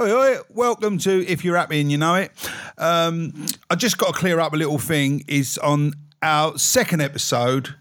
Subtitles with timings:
[0.00, 2.32] Oi, oi, welcome to If You're Happy and You Know It.
[2.78, 5.22] Um, I just got to clear up a little thing.
[5.28, 7.74] Is on our second episode.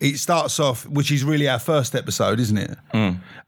[0.00, 2.76] It starts off, which is really our first episode, isn't it?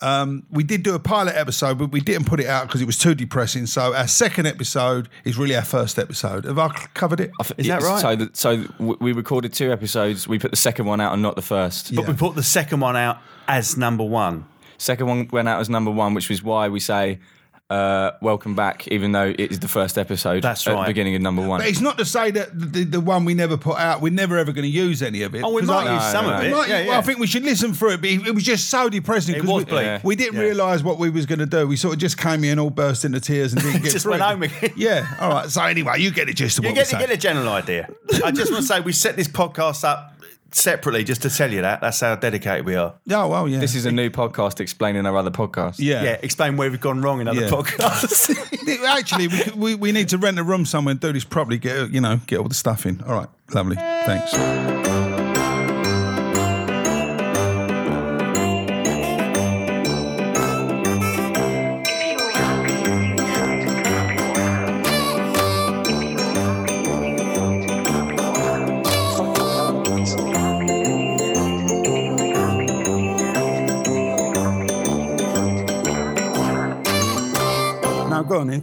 [0.01, 2.85] Um, we did do a pilot episode, but we didn't put it out because it
[2.85, 3.67] was too depressing.
[3.67, 6.45] So our second episode is really our first episode.
[6.45, 7.33] Have I covered it?
[7.59, 8.01] Is that right?
[8.01, 10.29] So, that, so we recorded two episodes.
[10.29, 11.91] We put the second one out and not the first.
[11.91, 12.03] Yeah.
[12.03, 13.19] But we put the second one out
[13.49, 14.47] as number one.
[14.79, 17.19] Second one went out as number one, which was why we say
[17.75, 20.43] uh, welcome back, even though it is the first episode.
[20.43, 20.87] That's at the right.
[20.87, 21.61] beginning of number one.
[21.61, 24.39] But it's not to say that the, the one we never put out, we're never
[24.39, 25.43] ever going to use any of it.
[25.43, 26.51] Oh, we 'Cause might I- use some no, of it.
[26.53, 26.99] Might- yeah, well, yeah.
[26.99, 29.35] I think we should listen through it, but it, it was just so depressing.
[29.35, 30.05] It 'cause was we, bleak.
[30.05, 30.43] we didn't Yeah.
[30.43, 31.67] realise what we was going to do.
[31.67, 34.05] We sort of just came here and all burst into tears and didn't get Just
[34.05, 34.27] through went it.
[34.27, 34.73] home again.
[34.77, 35.51] Yeah, all right.
[35.51, 37.89] So anyway, you get it just you what get, we you get a general idea.
[38.25, 40.14] I just want to say we set this podcast up
[40.57, 41.81] separately just to tell you that.
[41.81, 42.95] That's how dedicated we are.
[43.11, 43.59] Oh well, yeah.
[43.61, 45.77] this is a new podcast explaining our other podcast.
[45.79, 46.03] yeah.
[46.03, 47.49] Yeah, explain where we've gone wrong in other Yeah.
[47.51, 48.35] podcasts.
[48.87, 51.59] Actually, we, could- we we need to rent a room somewhere and do this properly.
[51.59, 53.01] Get you know get all the stuff in.
[53.03, 53.77] All right, lovely.
[53.77, 55.14] Thanks.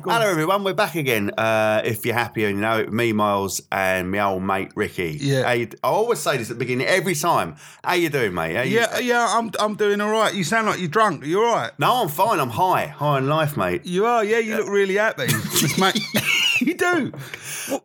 [0.03, 0.63] Hello, everyone.
[0.63, 1.29] We're back again.
[1.37, 5.17] Uh, if you're happy, and you know it, me, Miles, and my old mate Ricky.
[5.21, 5.43] Yeah.
[5.43, 7.55] How you- I always say this at the beginning every time.
[7.83, 8.55] How you doing, mate?
[8.55, 9.27] How you- Yeah, yeah.
[9.29, 10.33] I'm I'm doing all right.
[10.33, 11.25] You sound like you're drunk.
[11.25, 11.71] You're all right?
[11.77, 12.39] No, I'm fine.
[12.39, 12.87] I'm high.
[12.87, 13.85] High on life, mate.
[13.85, 14.23] You are.
[14.23, 15.27] Yeah, you look really happy,
[15.77, 15.99] mate.
[16.67, 17.11] you do.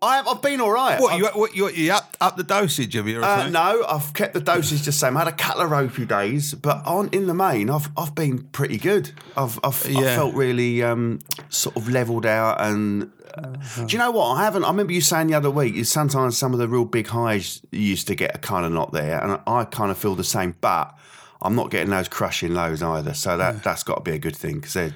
[0.02, 1.00] I have, I've been all right.
[1.00, 3.20] What I've- you what you, you up up the dosage of you?
[3.20, 5.16] or Uh, no, I've kept the dosage the same.
[5.16, 8.44] I had a couple of ropey days, but on in the main, I've I've been
[8.52, 9.10] pretty good.
[9.36, 12.60] I've I've, I've felt really um, sort of levelled out.
[12.60, 14.26] And uh, do you know what?
[14.36, 14.64] I haven't.
[14.64, 15.84] I remember you saying the other week.
[15.84, 18.92] Sometimes some of the real big highs you used to get are kind of not
[18.92, 20.54] there, and I, I kind of feel the same.
[20.60, 20.94] But
[21.42, 23.14] I'm not getting those crushing lows either.
[23.14, 24.94] So that that's got to be a good thing because they're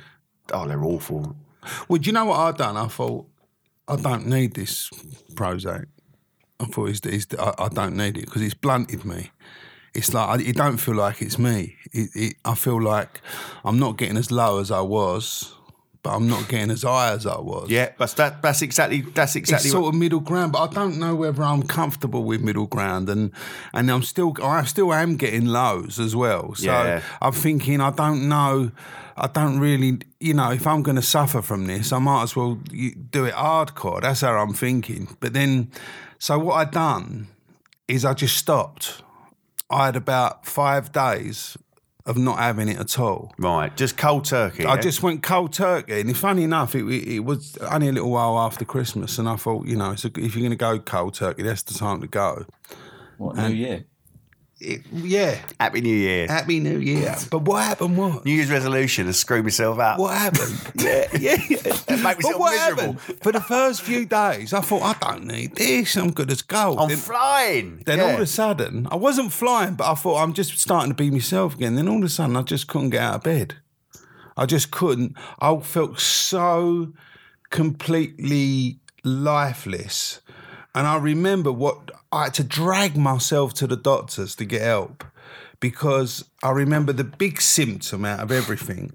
[0.53, 1.37] oh they're awful.
[1.89, 2.79] Well, do you know what I've done?
[2.79, 3.27] I thought
[3.91, 4.89] I don't need this
[5.34, 5.87] Prozac.
[6.61, 9.31] I thought it's, it's, I, I don't need it because it's blunted me.
[9.95, 11.77] It's like it don't feel like it's me.
[11.93, 13.21] It, it, I feel like
[13.65, 15.53] I'm not getting as low as I was,
[16.03, 17.69] but I'm not getting as high as I was.
[17.71, 18.43] Yeah, that's that.
[18.43, 21.62] That's exactly that's exactly it's sort of middle ground, but I don't know whether I'm
[21.62, 23.33] comfortable with middle ground, and
[23.75, 26.55] and I'm still I still am getting lows as well.
[26.55, 27.03] So Yeah.
[27.21, 28.71] I'm thinking I don't know,
[29.16, 32.34] I don't really, you know, if I'm going to suffer from this, I might as
[32.34, 34.00] well do it hardcore.
[34.00, 35.16] That's how I'm thinking.
[35.21, 35.71] But then,
[36.19, 37.28] so what I done
[37.87, 39.03] is I just stopped.
[39.69, 41.56] I had about five days
[42.10, 43.32] of not having it at all.
[43.38, 44.66] Right, just cold turkey.
[44.66, 44.81] I yeah?
[44.81, 48.38] just went cold turkey, and funny enough, it, it, it was only a little while
[48.38, 51.15] after Christmas, and I thought, you know, it's a, if you're going to go cold
[51.15, 52.47] turkey, that's the time to go.
[53.19, 53.84] What new year?
[54.62, 56.26] It, yeah, Happy New Year.
[56.26, 57.16] Happy New Year.
[57.31, 57.97] But what happened?
[57.97, 58.26] What?
[58.26, 59.98] New Year's resolution to screw myself up.
[59.98, 60.60] What happened?
[60.75, 61.56] yeah, yeah, yeah.
[61.88, 62.93] Make But myself what miserable.
[62.93, 63.22] happened?
[63.22, 65.97] For the first few days, I thought, I don't need this.
[65.97, 66.78] I'm good as gold.
[66.78, 67.82] I'm then flying.
[67.87, 68.04] then Yeah.
[68.04, 71.10] all of a sudden, I wasn't flying, but I thought I'm just starting to be
[71.10, 71.77] myself again.
[71.77, 73.54] Then all of a sudden, I just couldn't get out of bed.
[74.37, 75.16] I just couldn't.
[75.41, 76.92] I felt so
[77.48, 80.21] completely lifeless.
[80.75, 85.04] And I remember what I had to drag myself to the doctors to get help
[85.60, 88.94] because I remember the big symptom out of everything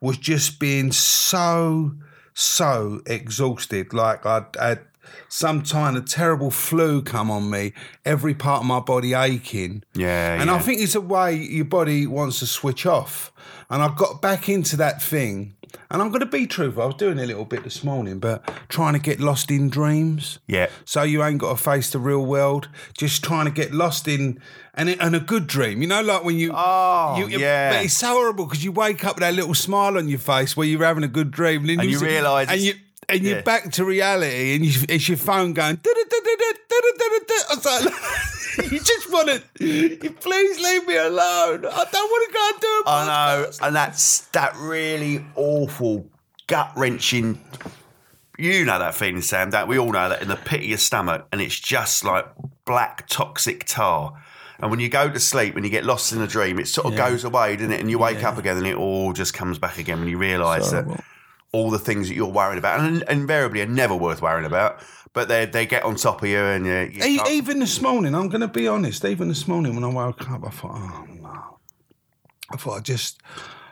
[0.00, 1.92] was just being so,
[2.34, 3.92] so exhausted.
[3.92, 4.80] Like I'd had
[5.28, 7.72] some kind of terrible flu come on me,
[8.04, 9.82] every part of my body aching.
[9.94, 10.56] Yeah, And yeah.
[10.56, 13.32] I think it's a way your body wants to switch off.
[13.68, 15.54] And I got back into that thing.
[15.90, 16.82] And I'm going to be truthful.
[16.82, 20.38] I was doing a little bit this morning, but trying to get lost in dreams.
[20.46, 20.68] Yeah.
[20.84, 22.68] So you ain't got to face the real world.
[22.96, 24.40] Just trying to get lost in
[24.74, 25.82] and and a good dream.
[25.82, 27.72] You know, like when you Oh, you, yeah.
[27.72, 30.56] But it's so horrible because you wake up with that little smile on your face
[30.56, 32.74] where you're having a good dream, then And you see- realise and you
[33.10, 33.42] and you're yeah.
[33.42, 35.78] back to reality, and you, it's your phone going.
[38.70, 39.40] You just want to,
[40.20, 41.66] please leave me alone.
[41.66, 42.86] I don't want to go and do a podcast.
[42.86, 46.06] I know, and that's that really awful,
[46.46, 47.40] gut wrenching.
[48.38, 49.50] You know that feeling, Sam.
[49.50, 52.26] That we all know that in the pit of your stomach, and it's just like
[52.64, 54.20] black toxic tar.
[54.58, 56.86] And when you go to sleep, when you get lost in a dream, it sort
[56.86, 57.08] of yeah.
[57.08, 57.80] goes away, doesn't it?
[57.80, 58.28] And you wake yeah.
[58.30, 60.86] up again, and it all just comes back again when you realise that
[61.52, 64.80] all the things that you're worried about, and invariably are never worth worrying about,
[65.12, 68.14] but they they get on top of you, and you, you E- Even this morning,
[68.14, 69.04] I'm going to be honest.
[69.04, 71.58] Even this morning, when I woke up, I thought, oh no.
[72.52, 73.20] I thought I just,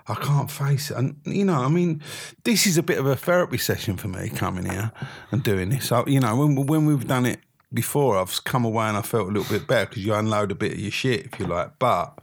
[0.07, 0.97] I can't face it.
[0.97, 2.01] And you know, I mean,
[2.45, 4.93] this is a bit of a therapy session for me coming here
[5.33, 5.91] and doing this.
[5.91, 7.41] I, you know, when when we've done it
[7.73, 10.55] before, I've come away and I felt a little bit better because you unload a
[10.55, 11.79] bit of your shit, if you like.
[11.79, 12.19] But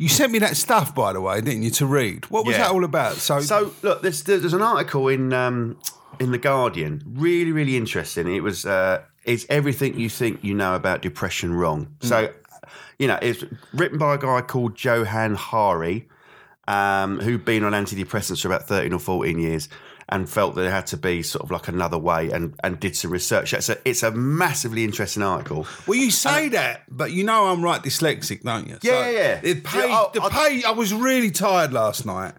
[0.00, 2.24] you sent me that stuff, by the way, didn't you, to read?
[2.30, 2.62] What was Yeah.
[2.64, 3.14] that all about?
[3.16, 5.76] So, So look, there's there's an article in um,
[6.18, 8.26] in the Guardian, really really interesting.
[8.34, 11.88] It was uh, is everything you think you know about depression wrong?
[12.00, 12.32] So,
[12.98, 13.44] you know, it's
[13.74, 16.08] written by a guy called Johann Hari,
[16.66, 19.68] um, who'd been on antidepressants for about thirteen or fourteen years.
[20.12, 22.96] And felt that there had to be sort of like another way, and, and did
[22.96, 23.54] some research.
[23.54, 25.66] It's a it's a massively interesting article.
[25.86, 28.78] well, you say that, but you know I'm right dyslexic, don't you?
[28.82, 29.40] Yeah, yeah, yeah.
[29.40, 30.64] The page, Yeah, the page.
[30.64, 32.34] I was really tired last night,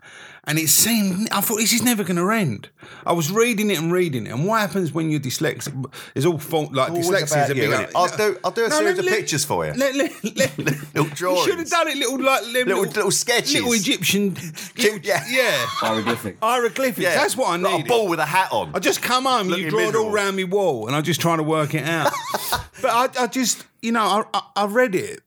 [0.46, 1.30] and it seemed.
[1.32, 2.70] I thought this is never going to end.
[3.06, 5.92] I was reading it and reading it, and what happens when you're dyslexic?
[6.16, 7.72] It's all fault like Always dyslexia about is a you, big.
[7.80, 7.92] innit?
[7.96, 9.74] I'll do- I'll do a series of pictures for you.
[9.74, 13.54] Let, let, let, Little You should have done it, little like them Little- little sketches.
[13.54, 14.34] little Egyptian.
[14.78, 15.24] Little, Yeah.
[15.30, 16.38] yeah, Hieroglyphic.
[16.42, 17.00] hieroglyphics.
[17.00, 17.86] Yeah, That's what I like needed.
[17.86, 18.72] a ball with a hat on.
[18.76, 20.12] I just come home, you Looking draw it all miserable.
[20.12, 22.12] round me wall, and I'm just trying to work it out.
[22.82, 25.22] but I, I just, you know, I, I, I read it.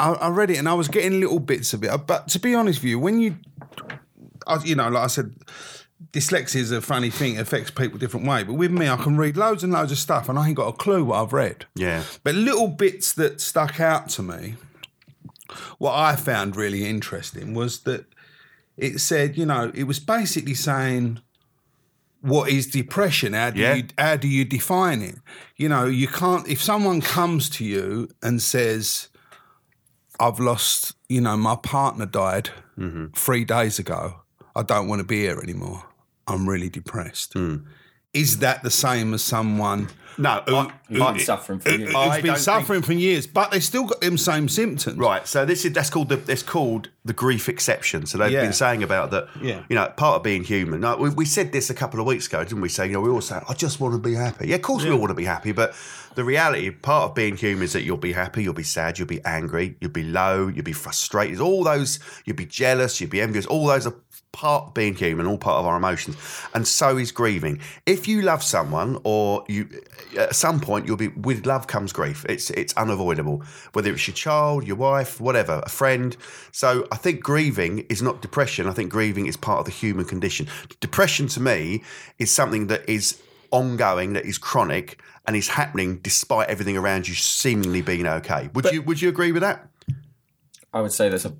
[0.00, 1.90] I, I read it, and I was getting little bits of it.
[2.06, 3.36] But to be honest with you, when you,
[4.48, 5.34] I, you know, like I said,
[6.12, 7.34] dyslexia is a funny thing.
[7.36, 8.42] It affects people different way.
[8.44, 10.68] But with me, I can read loads and loads of stuff, and I ain't got
[10.68, 11.66] a clue what I've read.
[11.74, 12.04] Yeah.
[12.24, 14.54] But little bits that stuck out to me,
[15.78, 18.06] what I found really interesting was that
[18.76, 21.20] it said, you know, it was basically saying,
[22.20, 23.32] what is depression?
[23.32, 23.74] How do Yeah.
[23.74, 25.16] you how do you define it?
[25.56, 29.08] You know, you can't if someone comes to you and says,
[30.20, 33.06] I've lost, you know, my partner died Mm-hmm.
[33.16, 34.20] three days ago.
[34.58, 35.84] I don't want to be here anymore.
[36.26, 37.34] I'm really depressed.
[37.34, 37.64] Mm.
[38.12, 39.88] Is that the same as someone
[40.20, 41.94] No, I- You've I- been suffering for years.
[41.94, 44.98] I who's been suffering for years, but they still got them same symptoms?
[44.98, 48.04] Right, so this is that's called the it's called the grief exception.
[48.06, 48.40] So they've Yeah.
[48.42, 49.28] been saying about that.
[49.40, 49.60] Yeah.
[49.68, 50.80] you know, part of being human.
[50.80, 52.68] Now, we, we said this a couple of weeks ago, didn't we?
[52.68, 54.48] Say, you know, we all say, I just want to be happy.
[54.48, 55.72] Yeah, of course we all want to be happy, but
[56.16, 59.06] the reality, part of being human, is that you'll be happy, you'll be sad, you'll
[59.06, 61.38] be angry, you'll be low, you'll be frustrated.
[61.40, 63.46] All those, you'll be jealous, you'll be envious.
[63.46, 63.94] All those are
[64.32, 66.16] part being human, all part of our emotions,
[66.54, 67.60] and so is grieving.
[67.86, 69.68] If you love someone, or you
[70.16, 72.24] at some point you'll be with love comes grief.
[72.28, 73.42] It's it's unavoidable,
[73.72, 76.16] whether it's your child, your wife, whatever, a friend.
[76.52, 78.66] So I think grieving is not depression.
[78.66, 80.46] I think grieving is part of the human condition.
[80.80, 81.82] Depression to me
[82.18, 83.20] is something that is
[83.50, 88.50] ongoing, that is chronic, and is happening despite everything around you seemingly being okay.
[88.54, 89.68] Would you would you agree with that?
[90.72, 91.34] I would say that's a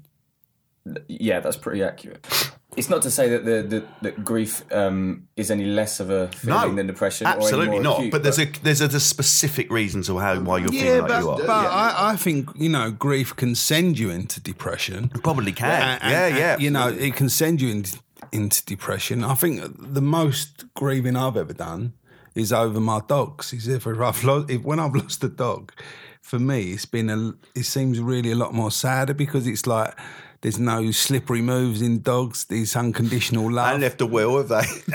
[1.09, 2.27] yeah, that's pretty accurate.
[2.77, 6.29] It's not to say that the, the that grief um, is any less of a
[6.29, 7.27] feeling than depression.
[7.27, 7.97] absolutely more not.
[7.99, 11.01] acute, but there's a there's a, there's specific reasons of how why you're Yeah, feeling
[11.01, 11.39] like but, you are.
[11.39, 15.09] but I, I think you know grief can send you into depression.
[15.09, 15.69] Probably can.
[15.71, 16.59] And- and- yeah, and, yeah.
[16.59, 17.99] You know, it can send you into,
[18.31, 19.25] into depression.
[19.25, 21.95] I think the most grieving I've ever done
[22.37, 23.53] is over my dogs.
[23.53, 25.73] Is if I've lost, if, when I've lost a dog,
[26.21, 27.33] for me, it's been a.
[27.59, 29.95] It seems really a lot more sadder because it's like.
[30.41, 32.45] There's no slippery moves in dogs.
[32.45, 33.67] There's unconditional love.
[33.67, 34.63] I left a will, have they?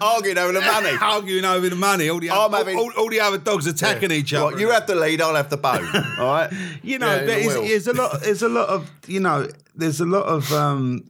[0.00, 0.90] Arguing over the money.
[1.00, 2.08] arguing over the money.
[2.08, 4.58] All the, other, having- all, all the other dogs attacking each other.
[4.58, 5.86] You have the lead, I'll have the bone.
[6.18, 6.50] All right.
[6.82, 8.20] you know, Yeah, there the is, there's a lot.
[8.20, 9.48] There's a lot of you know.
[9.74, 11.04] There's a lot of um,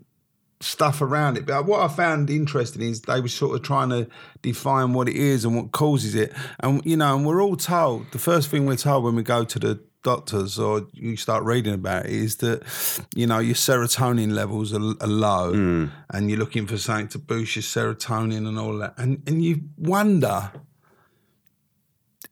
[0.61, 1.47] stuff around it.
[1.47, 4.09] But what I found interesting is they were sort of trying to
[4.43, 6.35] define what it is and what causes it.
[6.61, 9.45] And you know, and we're all told the first thing we're told when we go
[9.45, 12.63] to the doctors or you start reading about it is that
[13.15, 15.87] you know your serotonin levels are, are low Hmm.
[16.11, 19.63] and you're looking for something to boost your serotonin and all that and and you
[19.77, 20.51] wonder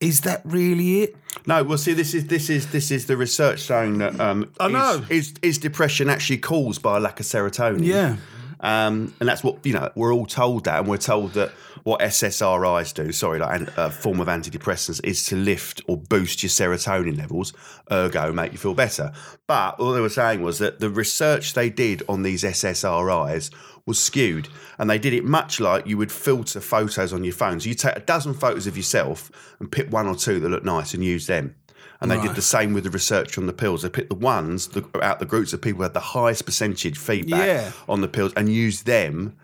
[0.01, 3.61] is that really it No, well, see, this is this is this is the research
[3.61, 5.05] showing that um, I is- know.
[5.11, 7.85] is, is depression actually caused by a lack of serotonin?
[7.85, 8.17] Yeah.
[8.61, 9.91] Um, and that's what you know.
[9.95, 11.51] We're all told that, and we're told that
[11.85, 16.51] what SSRIs do, sorry, like a form of antidepressants, is to lift or boost your
[16.51, 17.53] serotonin levels,
[17.93, 19.13] ergo make you feel better.
[19.47, 23.51] But all they were saying was that the research they did on these SSRIs
[23.87, 24.49] was skewed,
[24.79, 27.61] and they did it much like you would filter photos on your phone.
[27.61, 30.65] So you take a dozen photos of yourself and pick one or two that look
[30.65, 31.55] nice and use them.
[32.01, 33.83] And they did the same with the research on the pills.
[33.83, 36.99] They picked the ones the, out the groups of people who had the highest percentage
[36.99, 37.73] feedback Yeah.
[37.89, 39.37] on the pills and used them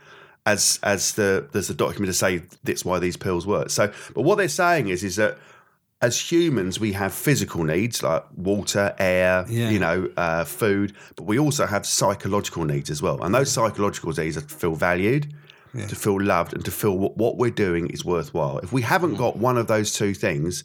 [0.45, 3.71] as as the there's a document to say that's why these pills work.
[3.71, 5.39] So, but what they're saying is is that
[6.03, 9.71] as humans we have physical needs like water, air, Yeah.
[9.71, 13.23] you know, uh, food, but we also have psychological needs as well.
[13.23, 15.33] And those psychological needs are to feel valued.
[15.89, 18.59] To feel loved and to feel what, what we're doing is worthwhile.
[18.59, 20.65] If we haven't got one of those two things,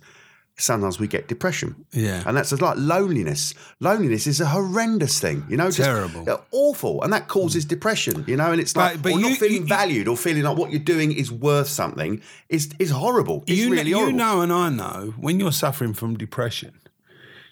[0.60, 1.76] sometimes we get depression.
[1.92, 2.24] Yeah.
[2.26, 3.54] And that's like loneliness.
[3.80, 6.26] Loneliness is a horrendous thing, you know, just Terrible.
[6.52, 7.04] awful.
[7.04, 9.62] And that causes depression, you know, and it's like, But- but or you- not feeling
[9.64, 13.44] you- valued or feeling like what you're doing is worth something is, is horrible.
[13.48, 14.12] It's you, really horrible.
[14.14, 16.74] you know, and I know when you're suffering from depression,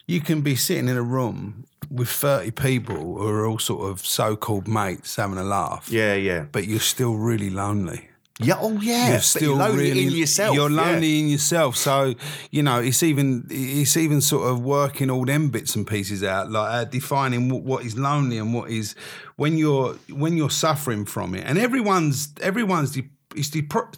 [0.07, 4.03] you can be sitting in a room with 30 people who are all sort of
[4.05, 6.45] so called mates having a laugh, Yeah, yeah.
[6.51, 8.09] but you're still really lonely.
[8.39, 9.11] Yeah, oh yeah.
[9.11, 10.55] You're still you're lonely really in yourself.
[10.55, 10.81] You're yeah.
[10.81, 11.77] lonely in yourself.
[11.77, 12.15] So
[12.51, 16.51] you know it's even it's even sort of working all them bits and pieces out,
[16.51, 18.93] like uh, defining what, what is lonely and what is
[19.37, 21.45] when you're when you're suffering from it.
[21.45, 23.97] And everyone's everyone's de- it's depr-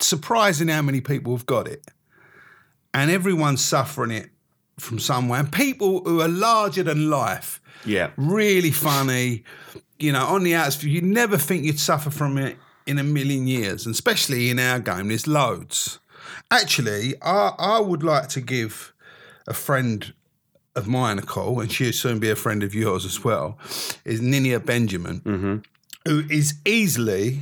[0.00, 1.86] surprising how many people have got it,
[2.94, 4.30] and everyone's suffering it
[4.78, 5.40] from somewhere.
[5.40, 8.10] And people who are larger than life Yeah.
[8.16, 9.44] really funny.
[9.98, 13.46] You know, on the outs, you never think you'd suffer from it in a million
[13.46, 15.98] years, and especially in our game, there's loads.
[16.50, 18.92] Actually, I, I would like to give
[19.46, 20.12] a friend
[20.76, 23.58] of mine a call, and she'll soon be a friend of yours as well,
[24.04, 25.56] is Ninia Benjamin, mm-hmm.
[26.06, 27.40] who is easily,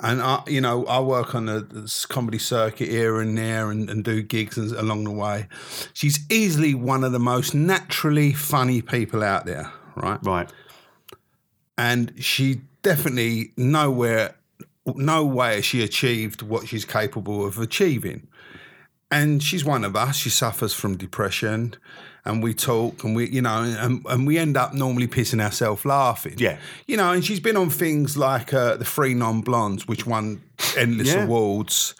[0.00, 3.90] and I, you know, I work on the, the comedy circuit here and there and,
[3.90, 5.46] and do gigs and, along the way.
[5.92, 10.18] She's easily one of the most naturally funny people out there, right?
[10.22, 10.50] Right.
[11.78, 14.34] and she definitely nowhere
[14.96, 18.26] no way has she achieved what she's capable of achieving.
[19.12, 20.16] And she's one of us.
[20.16, 21.74] She suffers from depression
[22.24, 25.84] and we talk and we you know and, and we end up normally pissing ourselves
[25.84, 26.34] laughing.
[26.38, 26.56] Yeah.
[26.86, 30.40] you know and she's been on things like uh, the three non-blondes which won
[30.76, 31.24] endless Yeah.
[31.24, 31.94] awards.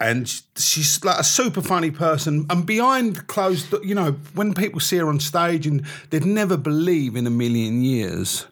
[0.00, 2.46] And she's like a super funny person.
[2.50, 7.16] And behind closed you know when people see her on stage and they'd never believe
[7.16, 8.46] in a million years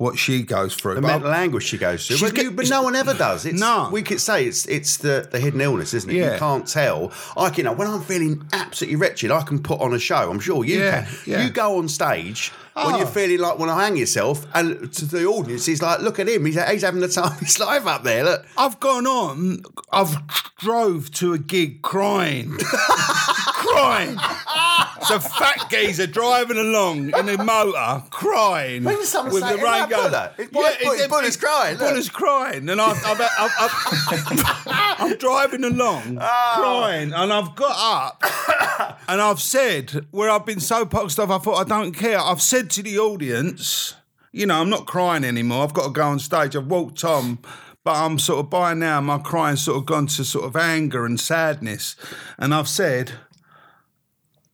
[0.00, 2.26] what she goes through The But mental anguish she goes through.
[2.30, 3.44] But, you, but no one ever does.
[3.44, 3.90] It's, No.
[3.92, 6.14] We could say it's it's the, the hidden illness, isn't it?
[6.14, 6.32] Yeah.
[6.32, 7.12] You can't tell.
[7.36, 10.30] I can, you know, when I'm feeling absolutely wretched, I can put on a show.
[10.30, 11.14] I'm sure you Yeah, can.
[11.26, 11.44] yeah.
[11.44, 12.96] You go on stage when Oh.
[12.98, 16.28] you're feeling like, want to hang yourself, and to the audience, he's like, look at
[16.28, 16.46] him.
[16.46, 18.24] He's, he's having the time of his life up there.
[18.24, 18.46] Look.
[18.56, 19.62] I've gone on.
[19.92, 20.16] I've
[20.56, 24.16] drove to a gig crying, crying.
[25.06, 30.10] So fat geezer driving along in a motor, crying with the "Is rain going.
[30.10, 30.32] Buller?
[30.38, 34.42] It's Bull- Bull- Buller's crying, look." Buller's crying, and I've, I've, I've, I've,
[35.00, 36.56] I'm driving along, Ah.
[36.60, 37.74] crying, and I've got
[38.20, 42.18] up, and I've said where I've been so poxed off, I thought I don't care.
[42.20, 43.94] I've said to the audience,
[44.32, 45.64] you know, I'm not crying anymore.
[45.64, 46.54] I've got to go on stage.
[46.54, 47.38] I've walked on.
[47.82, 51.06] But I'm sort of by now, my crying's sort of gone to sort of anger
[51.06, 51.96] and sadness.
[52.38, 53.12] And I've said,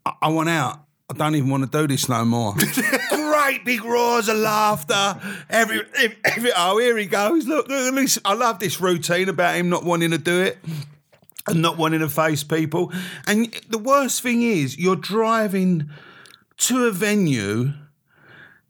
[0.07, 0.83] I, I want out.
[1.09, 2.55] I don't even want to do this no more.
[3.11, 5.21] Great big roars of laughter.
[5.49, 7.47] Every, every, every- oh, here he goes.
[7.47, 8.19] Look, look, at this.
[8.25, 10.59] I love this routine about him not wanting to do it
[11.47, 12.93] and not wanting to face people.
[13.27, 15.91] And the worst thing is, you're driving
[16.59, 17.73] to a venue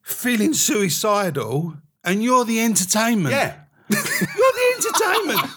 [0.02, 1.75] feeling suicidal
[2.05, 3.35] and you're the entertainment.
[3.35, 3.57] Yeah.
[3.88, 5.50] You're the entertainment.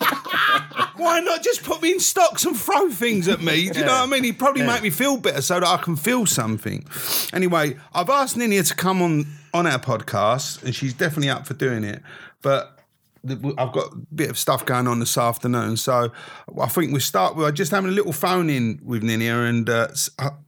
[1.20, 3.70] Why not just put me in stocks and throw things at me?
[3.70, 4.24] Do you know what I mean?
[4.24, 6.86] He'd probably make me feel better so that I can feel something.
[7.34, 11.56] Anyway, I've asked Ninia to come on on our podcast, and she's definitely up for
[11.56, 12.02] doing it.
[12.42, 12.80] But
[13.28, 16.14] I've got a bit of stuff going on this afternoon, so
[16.58, 17.36] I think we start.
[17.36, 19.90] We're just having a little phone in with Ninia, and uh,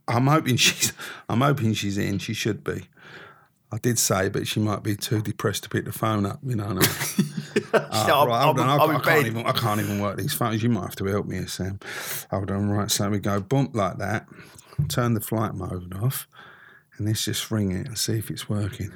[0.08, 0.94] I'm hoping she's.
[1.28, 2.18] I'm hoping she's in.
[2.20, 2.88] She should be.
[3.74, 6.40] I did say, but she might be too depressed to pick the phone up.
[6.44, 6.66] You know.
[6.74, 7.70] what I mean?
[7.92, 8.68] I'll- right, I'll hold on.
[8.70, 9.46] I, I'll I can't even.
[9.46, 10.62] I can't even work these phones.
[10.62, 11.80] You might have to help me, here, Sam.
[12.32, 12.70] Hold on.
[12.70, 12.92] Right.
[12.92, 14.28] So we go bump like that.
[14.90, 16.28] Turn the flight mode off,
[16.98, 18.92] and let's just ring it and see if it's working.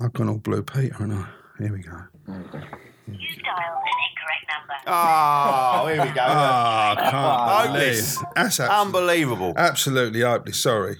[0.00, 1.26] I've gone all blue Peter, and I.
[1.58, 1.90] Here we go.
[2.28, 2.46] You dialed
[3.08, 4.74] an incorrect number.
[4.86, 6.20] Oh, here we go.
[6.24, 7.10] Ah, I
[7.64, 8.16] can't believe.
[8.36, 9.54] That's abs- Unbelievable.
[9.56, 10.60] absolutely hopeless.
[10.62, 10.98] Sorry.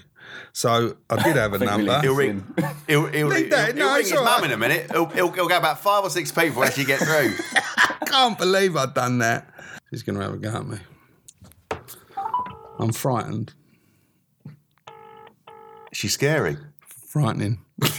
[0.53, 1.91] So I did have a number.
[1.93, 3.75] leave He'll ring, he'll, he'll, he'll, Leave that.
[3.75, 4.91] he'll No, ring his all mum in a minute.
[4.91, 7.33] He'll, he'll, he'll go about five or six people as you get through.
[7.55, 9.49] I can't believe I've done that.
[9.91, 10.77] She's going to have a go at me.
[12.79, 13.53] I'm frightened.
[15.91, 16.57] She's scary.
[17.07, 17.59] Frightening.
[17.81, 17.89] You're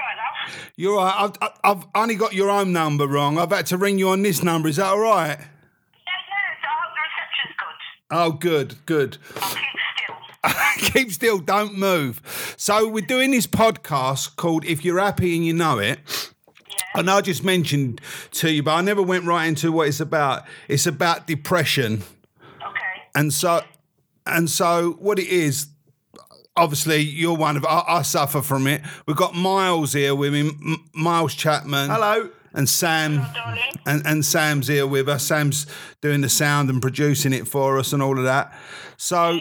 [0.00, 0.70] right, love.
[0.76, 1.14] You're right.
[1.16, 3.38] I've, I've- I've only got your own number wrong.
[3.38, 4.68] I've had to ring you on this number.
[4.68, 5.28] Is that all right?
[5.28, 7.78] No, no, so I hope the reception's good.
[8.10, 9.18] Oh, good, good.
[9.34, 10.56] Keep still.
[10.92, 12.54] Keep still, don't move.
[12.56, 15.98] So we're doing this podcast called "If You're Happy and You Know It."
[16.94, 18.00] And I just mentioned
[18.32, 20.44] to you, but I never went right into what it's about.
[20.68, 22.02] It's about depression.
[22.56, 22.78] Okay.
[23.14, 23.62] And so,
[24.26, 25.68] and so, what it is,
[26.56, 27.64] obviously, you're one of.
[27.66, 28.80] I, I suffer from it.
[29.06, 31.90] We've got Miles here with me, M- Miles Chapman.
[31.90, 32.30] Hello.
[32.54, 33.24] And Sam
[33.86, 35.26] and, and Sam's here with us.
[35.26, 35.66] Sam's
[36.00, 38.52] doing the sound and producing it for us and all of that.
[38.96, 39.38] So,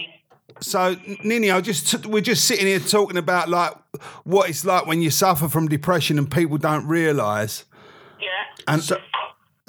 [0.59, 3.73] so Nini, I just we're just sitting here talking about like
[4.23, 7.65] what it's like when you suffer from depression and people don't realise.
[8.19, 8.27] Yeah.
[8.67, 8.95] And so,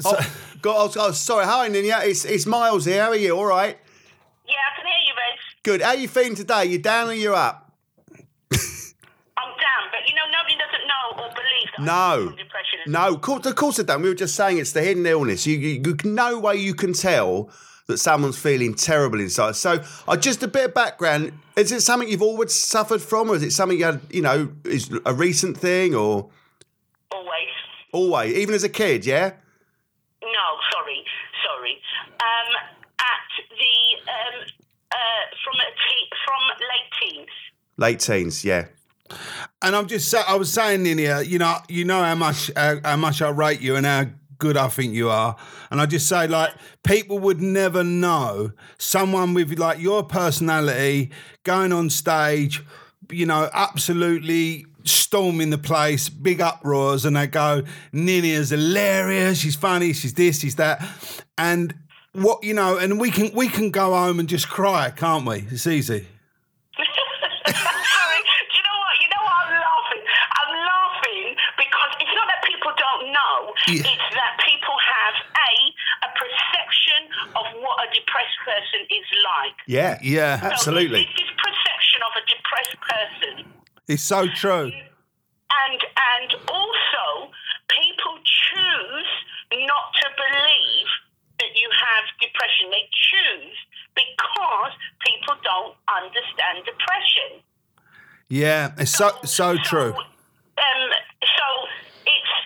[0.01, 1.45] so Oh, God, oh, sorry.
[1.47, 2.05] Hi, Ninia.
[2.05, 3.03] It's, it's Miles here.
[3.03, 3.37] How are you?
[3.37, 3.79] All right?
[4.47, 5.39] Yeah, I can hear you, Reg.
[5.63, 5.83] Good.
[5.83, 6.67] How you feeling today?
[6.67, 7.73] You down or you up?
[8.51, 12.35] I'm down, but you know, nobody doesn't know or believe that No.
[12.95, 12.95] I'm from depression.
[12.95, 14.03] and- No, of course, of course I don't.
[14.03, 15.47] We were just saying it's the hidden illness.
[15.47, 17.51] You, you, you no way you can tell
[17.87, 19.57] that someone's feeling terrible inside.
[19.57, 21.33] So, uh, just a bit of background.
[21.57, 24.51] Is it something you've always suffered from, or is it something you had, you know,
[24.65, 26.29] is a recent thing, or
[27.11, 27.49] Always.
[27.93, 29.07] always, even as a kid?
[29.07, 29.33] Yeah.
[30.23, 31.03] No, sorry,
[31.47, 31.81] sorry.
[32.21, 32.55] Um,
[33.01, 34.47] at the um,
[34.93, 37.29] uh, from a te- from late teens.
[37.79, 38.45] Late teens.
[38.45, 38.67] Yeah.
[39.61, 42.97] And I'm just I was saying, Ninia, you know, you know how much uh, how
[42.97, 44.07] much I rate you and how
[44.39, 45.37] good I think you are.
[45.71, 46.53] And I just say, like,
[46.85, 51.11] people would never know someone with like your personality
[51.43, 52.63] going on stage,
[53.11, 57.63] you know, absolutely storming the place, big uproars, and they go,
[57.93, 60.87] Nini is hilarious, she's funny, she's this, she's that,
[61.37, 61.75] and
[62.13, 65.45] what you know, and we can we can go home and just cry, can't we?
[65.51, 66.07] It's easy.
[78.91, 79.57] is like.
[79.67, 79.99] Yeah.
[80.03, 80.41] Yeah.
[80.41, 81.05] So Absolutely.
[81.05, 83.53] This is perception of a depressed person.
[83.89, 84.71] It's so true.
[84.71, 85.81] and
[86.15, 87.33] and also
[87.69, 89.13] people choose
[89.53, 90.89] not to believe
[91.39, 92.71] that you have depression.
[92.71, 93.59] They choose
[93.95, 94.73] because
[95.07, 97.43] people don't understand depression.
[98.29, 99.95] Yeah, it's so so true.
[99.95, 100.91] Um,
[101.23, 101.47] so
[102.05, 102.38] it's it.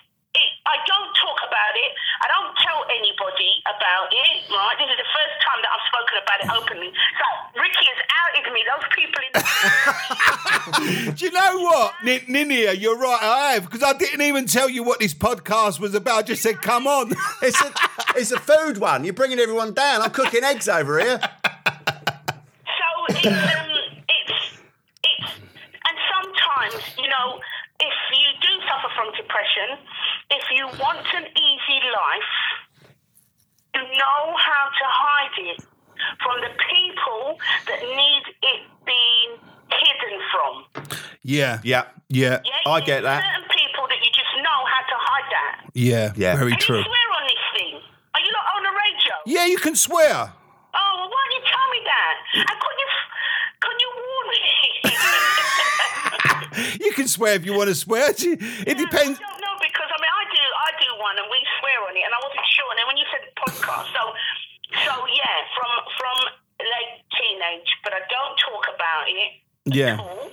[0.64, 1.90] I don't talk about it.
[2.22, 4.46] I don't tell anybody about it.
[4.46, 4.76] Right.
[4.78, 6.90] This is the first time that I've spoken about it openly.
[6.94, 7.26] So
[7.58, 8.60] Ricky has outed me.
[8.62, 12.78] Those people in the Do you know what, N- Ninia?
[12.78, 13.18] You're right.
[13.20, 16.18] I have because I didn't even tell you what this podcast was about.
[16.18, 17.72] I just said, "Come on." It's a
[18.16, 19.04] it's a food one.
[19.04, 20.00] You're bringing everyone down.
[20.02, 21.18] I'm cooking eggs over here.
[21.18, 23.70] So it's um,
[24.08, 24.38] it's
[25.02, 25.32] it's
[25.86, 27.40] and sometimes you know
[27.80, 29.82] if you do suffer from depression,
[30.30, 32.32] if you want an easy life,
[33.74, 35.64] you know how to hide it
[36.32, 37.36] from the people
[37.68, 39.30] that need it being
[39.68, 40.64] hidden from.
[41.22, 41.84] Yeah, Yeah.
[42.08, 43.20] yeah, Yeah, I get that.
[43.22, 45.54] Certain people that you just know how to hide that.
[45.74, 46.36] yeah, Yeah.
[46.36, 46.78] Very Can true.
[46.78, 47.74] you swear on this thing?
[48.14, 49.12] Are you not on the radio?
[49.26, 50.32] Yeah, you can swear.
[50.72, 52.14] Oh, well, why didn't you tell me that?
[52.48, 52.88] And could you,
[53.60, 54.40] could you warn me?
[56.80, 58.10] You can swear if you want to swear.
[58.12, 59.16] It depends.
[59.20, 61.96] I don't know because I mean I do I do one and we swear on
[61.96, 64.02] it and I wasn't sure and then when you said podcast so
[64.84, 66.16] so yeah from from
[66.60, 69.32] late teenage but I don't talk about it
[69.74, 70.30] Yeah, at all.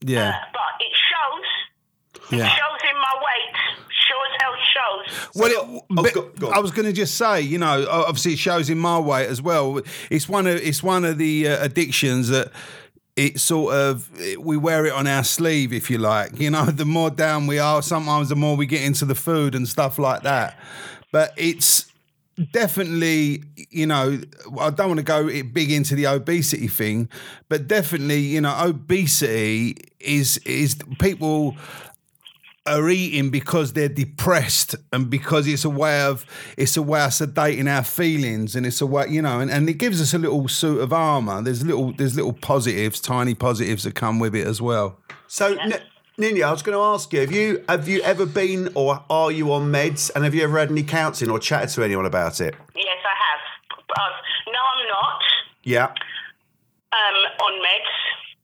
[0.00, 2.48] yeah, Uh, but it shows it yeah.
[2.48, 3.56] shows in my weight
[4.06, 6.48] sure as hell shows Well, it, oh, but go- go.
[6.50, 9.40] I was going to just say, you know, obviously it shows in my weight as
[9.42, 9.80] well.
[10.10, 12.50] It's one of it's one of the uh, addictions that
[13.16, 16.38] it sort of we wear it on our sleeve, if you like.
[16.38, 19.54] You know, the more down we are, sometimes the more we get into the food
[19.54, 20.56] and stuff like that.
[21.12, 21.86] But it's
[22.52, 24.20] definitely, you know,
[24.58, 27.08] I don't want to go big into the obesity thing,
[27.48, 31.56] but definitely, you know, obesity is is people
[32.66, 36.26] are eating because they're depressed and because it's a way of
[36.58, 39.70] it's a way of sedating our feelings and it's a way you know and, and
[39.70, 43.84] it gives us a little suit of armor there's little there's little positives tiny positives
[43.84, 44.98] that come with it as well.
[45.26, 45.80] So, N-
[46.18, 49.30] Nini, I was going to ask you: Have you have you ever been or are
[49.30, 50.10] you on meds?
[50.14, 52.56] And have you ever had any counselling or chatted to anyone about it?
[52.74, 55.22] yes I have uh, no I'm not
[55.62, 55.84] Yeah.
[55.86, 57.92] um, on meds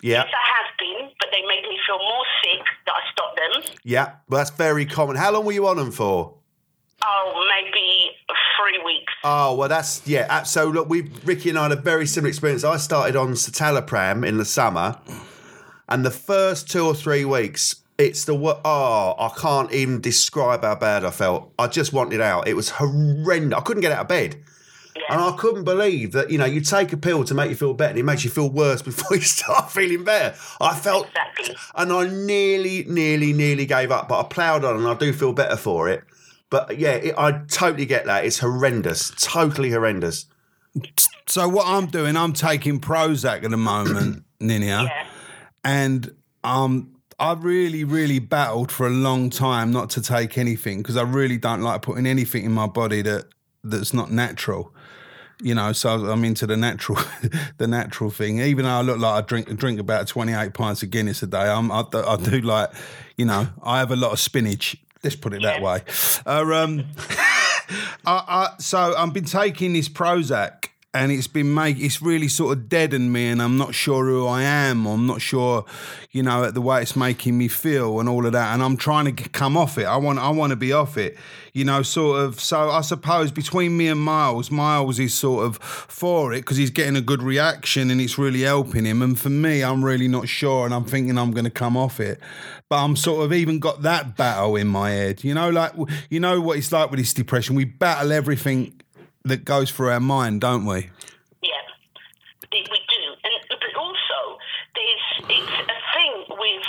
[0.03, 0.23] Yeah.
[0.25, 3.75] yes I have been but they made me feel more sick that I stopped them
[3.83, 4.13] Yeah.
[4.29, 5.17] Well, that's very common.
[5.17, 6.35] How long were you on them for?
[7.07, 8.13] oh maybe
[8.57, 10.27] three weeks Oh well, that's yeah.
[10.31, 12.63] uh, So look, we Ricky and I had a very similar experience.
[12.63, 14.97] I started on citalopram in the summer,
[15.89, 20.63] and the first two or three weeks, it's the wo- oh, I can't even describe
[20.63, 21.53] how bad I felt.
[21.59, 22.49] I just wanted out.
[22.49, 23.57] It was horrendous.
[23.59, 24.37] I couldn't get out of bed.
[25.11, 27.75] And I couldn't believe that, you know, you take a pill to make you feel
[27.75, 30.35] better and it makes you feel worse before you start feeling better.
[30.61, 31.57] I felt, Exactly.
[31.75, 35.33] and I nearly, nearly, nearly gave up, but I ploughed on and I do feel
[35.33, 36.05] better for it.
[36.49, 38.25] But yeah, it, I totally get that.
[38.25, 40.27] It's horrendous, totally horrendous.
[41.29, 45.07] so what i'm doing i'm taking prozac at the moment ninia yeah
[45.65, 50.97] and um I really, really battled for a long time not to take anything because
[50.97, 53.27] I really don't like putting anything in my body that
[53.63, 54.73] that's not natural.
[55.43, 56.99] You know, so I'm into the natural,
[57.59, 58.41] the natural thing.
[58.41, 61.39] Even though I look like I drink drink about 28 pints of Guinness a day,
[61.39, 62.71] I'm, I, I do like,
[63.17, 64.77] you know, I have a lot of spinach.
[65.03, 65.83] Let's put it that way.
[66.25, 66.85] Uh, um,
[68.07, 72.57] I, I, so I've been taking this Prozac and it's been make it's really sort
[72.57, 75.65] of deadened me and I'm not sure who I am I'm not sure
[76.13, 78.77] you know at the way it's making me feel and all of that and I'm
[78.77, 79.85] trying to come off it.
[79.85, 81.19] I want I want to be off it
[81.53, 82.41] you know sort of.
[82.41, 86.71] So I suppose between me and Miles Miles is sort of for it because he's
[86.71, 89.03] getting a good reaction and it's really helping him.
[89.03, 91.99] And for me I'm really not sure and I'm thinking I'm going to come off
[91.99, 92.21] it.
[92.71, 95.73] But I'm sort of even got that battle in my head you know like
[96.09, 97.57] you know what it's like with this depression?
[97.57, 98.81] We battle everything
[99.25, 100.91] that goes through our mind, don't we?
[101.43, 101.65] Yeah,
[102.53, 103.05] we do.
[103.25, 104.39] And but also,
[104.77, 106.67] there's it's a thing with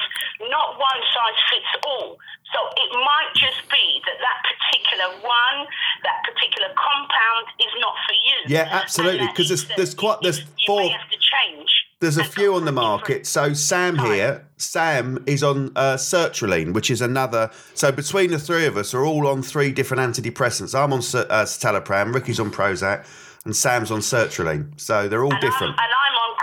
[0.49, 2.17] not one size fits all.
[2.53, 5.67] So it might just be that that particular one,
[6.03, 8.55] that particular compound, is not for you.
[8.55, 9.27] Yeah, absolutely.
[9.27, 10.79] Because there's there's quite there's four.
[10.81, 11.69] may have to change.
[12.05, 13.25] There's a few on the market.
[13.25, 17.49] So Sam here, Sam is on uh, sertraline, which is another.
[17.73, 20.77] So between the three of us, are all on three different antidepressants.
[20.79, 23.07] I'm on cer- uh, citalopram, Ricky's on Prozac,
[23.43, 24.79] and Sam's on sertraline.
[24.79, 25.75] So they're all And I'm, different.
[25.79, 26.35] and I'm on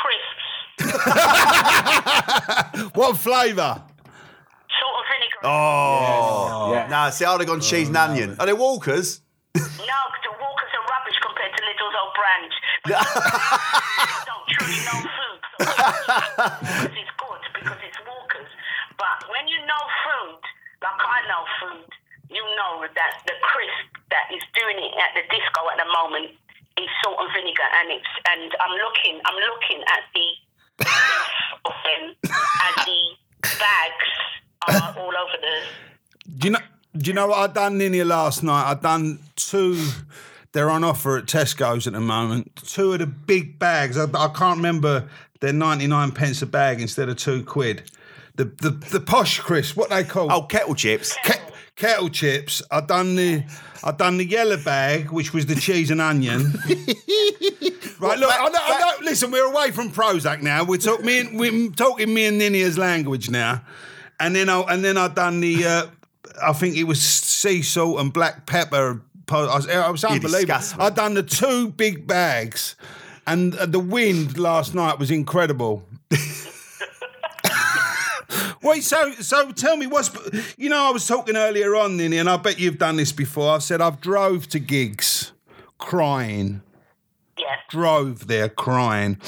[0.98, 3.82] crisps, What flavour?
[4.80, 5.38] salt and vinegar.
[5.44, 6.88] Oh, Yeah.
[6.88, 7.10] no!
[7.10, 8.34] See, I'd have gone cheese and onion.
[8.40, 9.20] Are they Walkers?
[9.54, 12.50] No, 'cause the Walkers are rubbish compared to Lidl's old brand.
[14.26, 15.00] Don't truly know
[15.62, 18.50] Walkers is good because it's Walkers.
[18.98, 20.42] But when you know food,
[20.82, 21.90] like I know food,
[22.30, 26.34] you know that the crisp that is doing it at the disco at the moment
[26.78, 30.28] is salt and vinegar, and it's and I'm looking, I'm looking at the
[31.92, 33.16] and the
[33.58, 34.10] bags
[34.68, 36.30] are all over the.
[36.38, 36.60] Do you know?
[36.96, 38.70] Do you know what I done here last night?
[38.70, 39.88] I done two.
[40.52, 42.54] They're on offer at Tesco's at the moment.
[42.56, 43.96] Two of the big bags.
[43.96, 45.08] I, I can't remember.
[45.42, 47.90] They're ninety nine pence a bag instead of two quid.
[48.36, 49.76] The the the posh crisp.
[49.76, 50.32] What they call?
[50.32, 51.16] Oh, kettle chips.
[51.24, 52.62] Ke- kettle chips.
[52.70, 53.42] I done the
[53.82, 56.42] I done the yellow bag, which was the cheese and onion.
[57.98, 60.62] right, look, I know, I know, listen, we're away from Prozac now.
[60.62, 63.62] We're talking me and, we're talking me and Ninia's language now,
[64.20, 65.86] and then I and then I done the uh,
[66.40, 69.02] I think it was sea salt and black pepper.
[69.28, 70.60] I was, I was unbelievable.
[70.78, 72.76] I done the two big bags,
[73.26, 75.84] and uh, the wind last night was incredible.
[78.62, 80.10] Wait, so so tell me what's
[80.56, 83.50] you know I was talking earlier on, Nini, and I bet you've done this before.
[83.54, 85.32] I've said I've drove to gigs,
[85.78, 86.62] crying,
[87.36, 87.58] Yes.
[87.70, 89.18] drove there crying.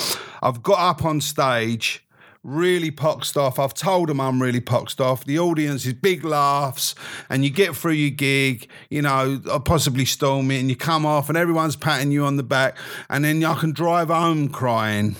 [0.41, 2.04] I've got up on stage,
[2.45, 3.59] really poxed off.
[3.59, 5.25] I've told them I'm really poxed off.
[5.25, 6.95] The audience is big laughs,
[7.29, 11.05] and you get through your gig, you know, or possibly storm it, and you come
[11.05, 12.77] off, and everyone's patting you on the back,
[13.09, 15.17] and then I can drive home crying.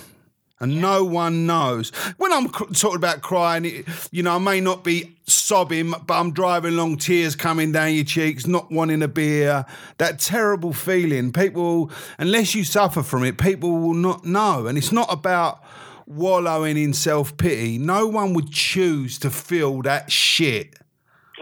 [0.61, 1.89] And no one knows.
[2.17, 6.13] When I'm cr- talking about crying, it, you know, I may not be sobbing, but
[6.13, 9.65] I'm driving along, tears coming down your cheeks, not wanting a beer.
[9.97, 11.33] That terrible feeling.
[11.33, 14.65] People, unless you suffer from it, people will not know.
[14.65, 15.61] And it's not about
[16.05, 17.77] wallowing in self pity.
[17.77, 20.75] No one would choose to feel that shit.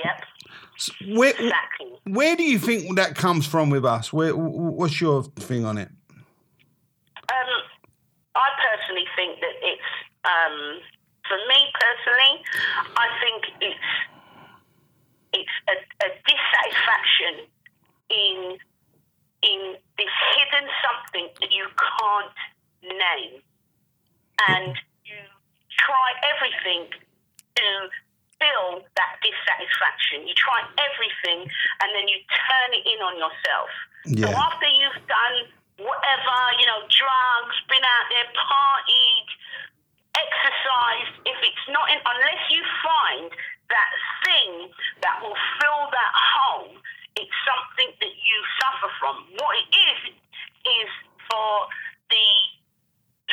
[0.03, 1.17] Yep.
[1.17, 1.87] Where, Exactly.
[2.05, 4.11] where do you think that comes from with us?
[4.11, 5.89] Where, what's your thing on it?
[7.29, 7.49] Um,
[8.35, 9.81] I personally think that it's,
[10.25, 10.79] um,
[11.27, 12.43] for me personally,
[12.97, 13.79] I think it's
[15.33, 17.47] it's a, a dissatisfaction
[18.09, 18.57] in
[19.41, 22.37] in this hidden something that you can't
[22.83, 23.41] name,
[24.49, 24.73] and
[25.05, 25.19] you
[25.71, 26.89] try everything
[27.55, 27.67] to
[28.39, 30.27] fill that dissatisfaction.
[30.27, 33.71] You try everything, and then you turn it in on yourself.
[34.19, 35.37] So after you've done
[35.79, 39.29] whatever, you know, drugs, been out there, partied,
[40.13, 43.31] exercised, if it's not in, unless you find
[43.71, 43.91] that
[44.27, 44.51] thing
[45.01, 46.75] that will fill that hole,
[47.15, 49.23] it's something that you suffer from.
[49.39, 49.99] What it is,
[50.63, 50.89] is
[51.31, 51.67] for
[52.09, 52.27] the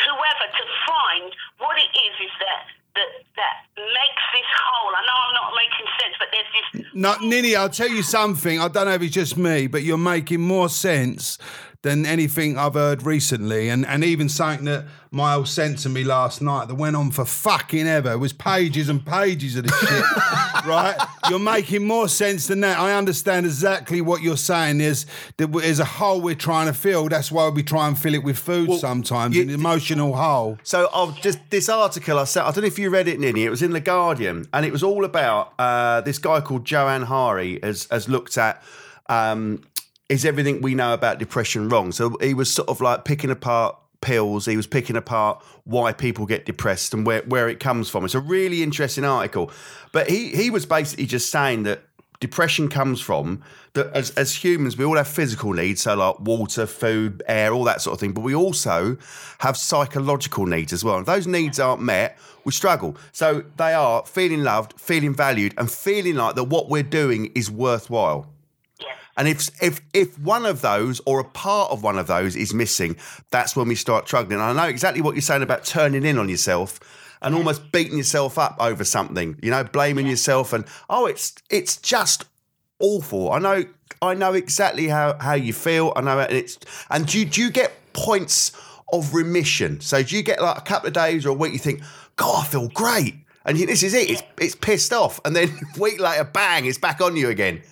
[0.06, 2.60] whoever to find what it is, is that
[2.94, 4.92] that that makes this hole.
[4.94, 8.60] I know I'm not making sense, but there's this No, Nini, I'll tell you something.
[8.60, 11.38] I don't know if it's just me, but you're making more sense
[11.82, 16.42] than anything I've heard recently, and and even something that Miles sent to me last
[16.42, 18.12] night that went on for fucking ever.
[18.12, 20.04] It was pages and pages of this shit.
[20.66, 20.94] right?
[21.30, 22.78] You're making more sense than that.
[22.78, 24.78] I understand exactly what you're saying.
[24.78, 25.06] There's
[25.38, 27.08] there's a hole we're trying to fill.
[27.08, 30.58] That's why we try and fill it with food sometimes, you- an emotional hole.
[30.62, 33.44] So I've just this article I said, I don't know if you read it, Ninny.
[33.44, 37.02] It was in the Guardian, and it was all about uh, this guy called Johann
[37.02, 38.62] Hari has has looked at.
[39.08, 39.64] Um,
[40.10, 41.92] is everything we know about depression wrong?
[41.92, 44.44] So he was sort of like picking apart pills.
[44.44, 48.04] He was picking apart why people get depressed and where, where it comes from.
[48.04, 49.52] It's a really interesting article.
[49.92, 51.82] But he he was basically just saying that
[52.18, 53.42] depression comes from
[53.72, 57.64] that as, as humans we all have physical needs so like water food air all
[57.64, 58.98] that sort of thing but we also
[59.38, 63.72] have psychological needs as well and if those needs aren't met we struggle so they
[63.72, 68.26] are feeling loved feeling valued and feeling like that what we're doing is worthwhile
[69.16, 72.54] and if if if one of those or a part of one of those is
[72.54, 72.96] missing,
[73.30, 74.40] that's when we start struggling.
[74.40, 76.80] And I know exactly what you're saying about turning in on yourself
[77.22, 79.38] and almost beating yourself up over something.
[79.42, 82.24] You know, blaming yourself and oh, it's it's just
[82.78, 83.32] awful.
[83.32, 83.64] I know
[84.00, 85.92] I know exactly how how you feel.
[85.96, 88.52] I know and it's and do you, do you get points
[88.92, 89.80] of remission?
[89.80, 91.52] So do you get like a couple of days or a week?
[91.52, 91.82] You think,
[92.16, 93.14] God, I feel great.
[93.44, 94.10] And you, this is it.
[94.10, 96.66] It's it's pissed off, and then a week later, bang!
[96.66, 97.62] It's back on you again.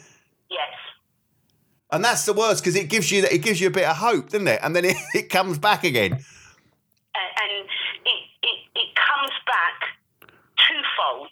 [1.91, 1.97] Yes.
[1.97, 4.31] And that's the worst because it gives you it gives you a bit of hope,
[4.31, 4.61] doesn't it?
[4.63, 6.13] And then it, it comes back again.
[6.13, 6.23] And,
[7.43, 7.51] and
[8.05, 9.77] it, it, it comes back
[10.57, 11.31] twofold.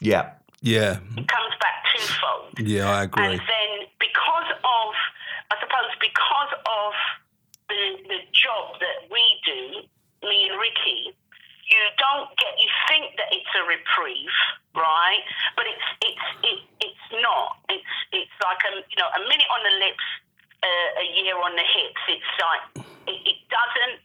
[0.00, 0.30] Yeah.
[0.62, 2.58] Yeah, It comes back twofold.
[2.58, 3.22] yeah, I agree.
[3.22, 4.88] And then because of,
[5.52, 6.92] I suppose, because of
[7.68, 9.86] the, the job that we do,
[10.26, 11.14] me and Ricky,
[11.70, 14.34] you don't get, you think that it's a reprieve,
[14.74, 15.22] right?
[15.54, 17.62] But it's it's it, it's not.
[17.70, 20.06] It's it's like a you know a minute on the lips,
[20.66, 22.02] uh, a year on the hips.
[22.10, 22.64] It's like
[23.06, 23.98] it, it doesn't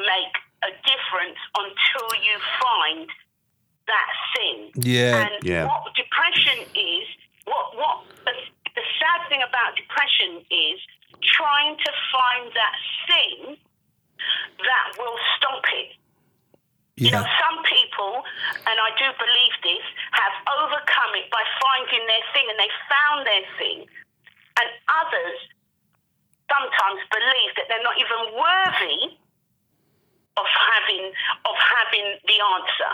[0.00, 0.34] make
[0.64, 3.08] a difference until you find
[3.84, 4.72] that thing.
[4.84, 5.64] Yeah, And Yeah.
[5.64, 7.06] what depression is,
[7.44, 8.32] what what the,
[8.76, 10.78] the sad thing about depression is
[11.24, 12.74] trying to find that
[13.08, 13.56] thing
[14.60, 15.96] that will stop it.
[16.96, 18.22] You know, yeah, some people,
[18.70, 23.26] and I do believe this, have overcome it by finding their thing and they found
[23.26, 23.78] their thing.
[24.60, 24.68] And
[25.02, 25.38] others
[26.46, 29.18] sometimes believe that they're not even worthy
[30.36, 31.10] of having
[31.46, 32.90] of having the answer.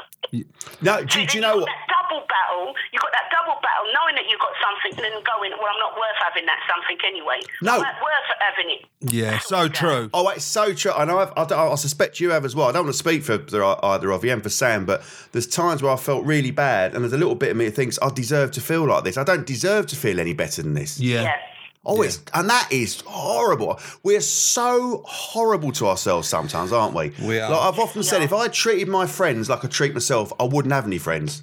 [1.21, 1.67] No, do, do you know what?
[1.67, 2.75] that double battle?
[2.93, 5.79] You've got that double battle, knowing that you've got something, and then going, "Well, I'm
[5.81, 7.41] not worth having that something anyway.
[7.63, 7.75] No.
[7.77, 8.81] I'm not worth having it."
[9.13, 9.37] yeah.
[9.37, 10.11] Oh, so true.
[10.13, 10.93] Oh, it's so true.
[10.93, 11.19] I know.
[11.19, 12.69] I've, I, don't- I suspect you have as well.
[12.69, 13.35] I don't want to speak for
[13.83, 15.03] either of you and for Sam, but
[15.33, 17.75] there's times where I felt really bad, and there's a little bit of me that
[17.75, 19.17] thinks I deserve to feel like this.
[19.17, 20.99] I don't deserve to feel any better than this.
[21.01, 21.39] Yeah, Yes.
[21.83, 23.03] Oh, it's and that is
[23.51, 23.81] horrible.
[24.03, 27.13] We're so horrible to ourselves sometimes, aren't we?
[27.27, 27.51] We are.
[27.51, 30.73] Like I've often said, if I treated my friends like I treat myself, I wouldn't
[30.73, 31.43] have any friends.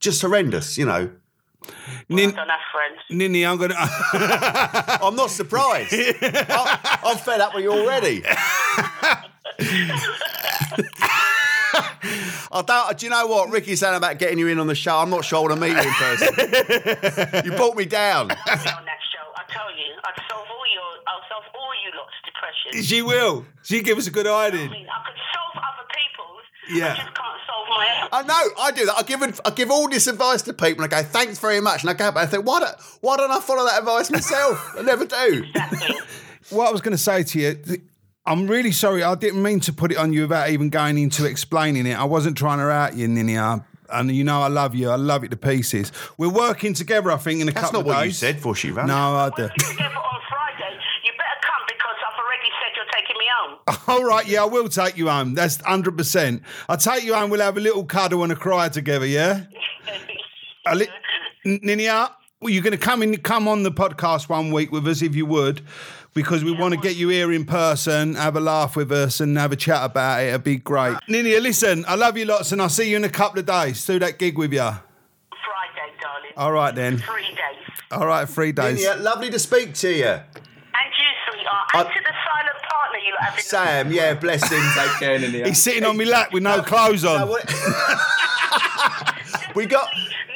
[0.00, 1.10] Just horrendous, you know.
[2.08, 2.98] Nin- I don't have friends.
[3.10, 3.74] Ninny, I'm gonna.
[3.78, 5.92] I'm not surprised.
[5.94, 8.24] I, I'm fed up with you already.
[12.54, 12.98] I don't.
[12.98, 14.96] Do you know what Ricky's saying about getting you in on the show?
[14.98, 17.44] I'm not sure I want to meet you in person.
[17.44, 18.28] you brought me down.
[18.28, 21.92] Be on that show, I tell you, I'd solve all your, I'll solve all you
[22.74, 23.44] lot's she will.
[23.62, 26.42] She give us a good I mean, I could solve other people's.
[26.70, 26.92] Yeah.
[26.92, 28.08] I just can't solve my own.
[28.12, 28.94] I know, I do that.
[28.98, 31.82] I give I give all this advice to people, and I go, "Thanks very much."
[31.82, 34.74] And I go back and think, "Why don't Why don't I follow that advice myself?
[34.78, 35.96] I never do." Exactly.
[36.50, 37.80] What I was going to say to you, th-
[38.26, 39.02] I'm really sorry.
[39.04, 41.94] I didn't mean to put it on you without even going into explaining it.
[41.96, 43.38] I wasn't trying to out you, Ninny.
[43.38, 44.90] I- And you know I love you.
[44.90, 45.92] I love it to pieces.
[46.18, 48.54] We're working together, I think, in a That's couple not of what you said, for
[48.56, 48.86] she ran.
[48.88, 49.42] No, I do.
[49.42, 50.72] We're together on Friday.
[51.04, 53.51] You better come because I've already said you're taking me home.
[53.88, 55.34] All right, yeah, I will take you home.
[55.34, 56.40] That's 100%.
[56.68, 57.30] I'll take you home.
[57.30, 59.44] We'll have a little cuddle and a cry together, yeah?
[60.66, 60.88] A li-
[61.44, 65.02] Ninia, well, you're going to come in, come on the podcast one week with us
[65.02, 65.60] if you would,
[66.14, 69.36] because we want to get you here in person, have a laugh with us, and
[69.38, 70.28] have a chat about it.
[70.28, 70.96] It'd be great.
[71.08, 73.84] Ninia, listen, I love you lots, and I'll see you in a couple of days.
[73.84, 74.58] Do that gig with you.
[74.60, 74.80] Friday,
[76.00, 76.32] darling.
[76.36, 76.98] All right then.
[76.98, 77.76] Three days.
[77.90, 78.82] All right, three days.
[78.82, 81.68] Yeah, lovely to speak to you, And you, sweetheart.
[81.74, 82.12] And I- to the
[83.22, 83.92] silent partner you have in the Sam.
[83.92, 84.62] Yeah, bless him.
[84.76, 85.42] Take care, Ninny.
[85.48, 87.28] He's sitting on my lap with no clothes on.
[87.28, 87.44] what-
[89.54, 89.88] we got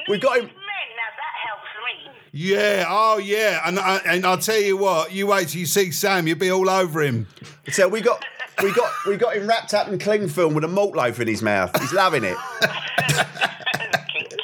[0.08, 0.44] we got him.
[0.44, 2.10] Men, now that helps me.
[2.32, 5.90] Yeah, oh yeah, and I, and I'll tell you what, you wait till you see
[5.90, 7.26] Sam, you'll be all over him.
[7.70, 8.22] So we got
[8.62, 11.28] we got we got him wrapped up in cling film with a malt loaf in
[11.28, 11.78] his mouth.
[11.80, 12.36] He's loving it.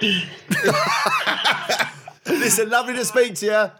[2.27, 3.71] Listen, lovely to speak to you.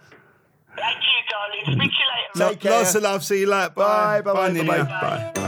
[1.65, 1.91] Thank you, darling.
[1.91, 2.51] Speak to you later.
[2.51, 2.73] Take care.
[2.73, 3.25] Lots of love.
[3.25, 3.71] See you later.
[3.71, 4.33] Bye, Bye.
[4.33, 4.89] bye, bye, Ninia.
[4.89, 5.33] bye.
[5.35, 5.43] Bye.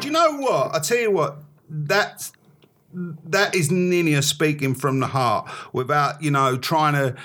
[0.00, 0.74] Do you know what?
[0.74, 1.38] I tell you what.
[1.68, 2.32] That's
[2.94, 7.16] that is Ninia speaking from the heart without you know trying to.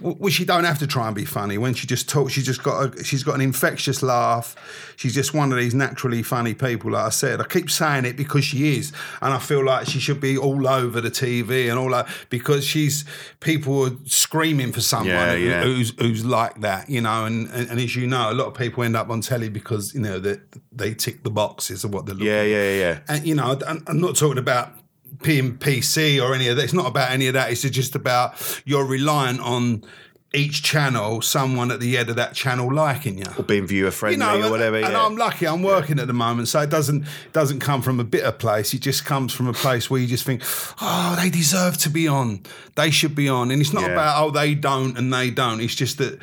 [0.00, 2.32] Well, she don't have to try and be funny when she just talks.
[2.32, 4.54] She's just got a, she's got an infectious laugh.
[4.96, 6.92] She's just one of these naturally funny people.
[6.92, 9.98] Like I said, I keep saying it because she is, and I feel like she
[9.98, 13.04] should be all over the TV and all that because she's
[13.40, 15.62] people are screaming for someone Yeah, yeah.
[15.64, 17.24] who's who's like that, you know.
[17.24, 19.92] And, and and as you know, a lot of people end up on telly because
[19.94, 23.00] you know that they tick the boxes of what they're looking Yeah, yeah, yeah.
[23.08, 24.72] and you know, I'm, I'm not talking about
[25.18, 26.64] PC or any of that.
[26.64, 27.50] It's not about any of that.
[27.50, 29.84] It's just about you're reliant on
[30.32, 33.24] each channel, someone at the head of that channel liking you.
[33.38, 34.76] Or being viewer friendly You know, or whatever.
[34.78, 35.04] and yeah.
[35.06, 35.46] I'm lucky.
[35.46, 38.74] I'm working at the moment, so it doesn't doesn't come from a bitter place.
[38.74, 40.42] It just comes from a place where you just think,
[40.80, 42.42] oh, they deserve to be on.
[42.74, 43.52] They should be on.
[43.52, 43.92] And it's not Yeah.
[43.92, 45.60] about oh they don't and they don't.
[45.60, 46.18] It's just that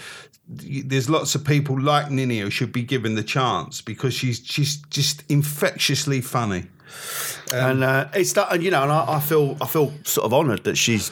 [0.45, 4.75] there's lots of people like Nini who should be given the chance because she's she's
[4.89, 6.65] just infectiously funny.
[7.53, 10.33] And uh, it's that, and you know, and I, I feel I feel sort of
[10.33, 11.11] honoured that she's,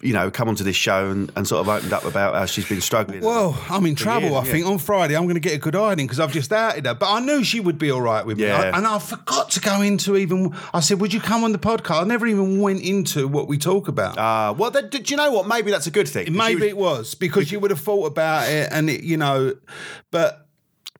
[0.00, 2.68] you know, come onto this show and, and sort of opened up about how she's
[2.68, 3.20] been struggling.
[3.22, 4.28] Well, I'm in trouble.
[4.30, 4.52] years, I yeah.
[4.52, 6.94] think on Friday I'm going to get a good hiding because I've just outed her.
[6.94, 8.58] But I knew she would be all right with me, Yeah.
[8.72, 10.54] I- and I forgot to go into even.
[10.74, 13.58] I said, "Would you come on the podcast?" I never even went into what we
[13.58, 14.18] talk about.
[14.18, 15.46] uh, well, then, do you know what?
[15.46, 16.34] Maybe that's a good thing.
[16.34, 19.54] Maybe she it was because you would have thought about it, and it, you know,
[20.10, 20.41] but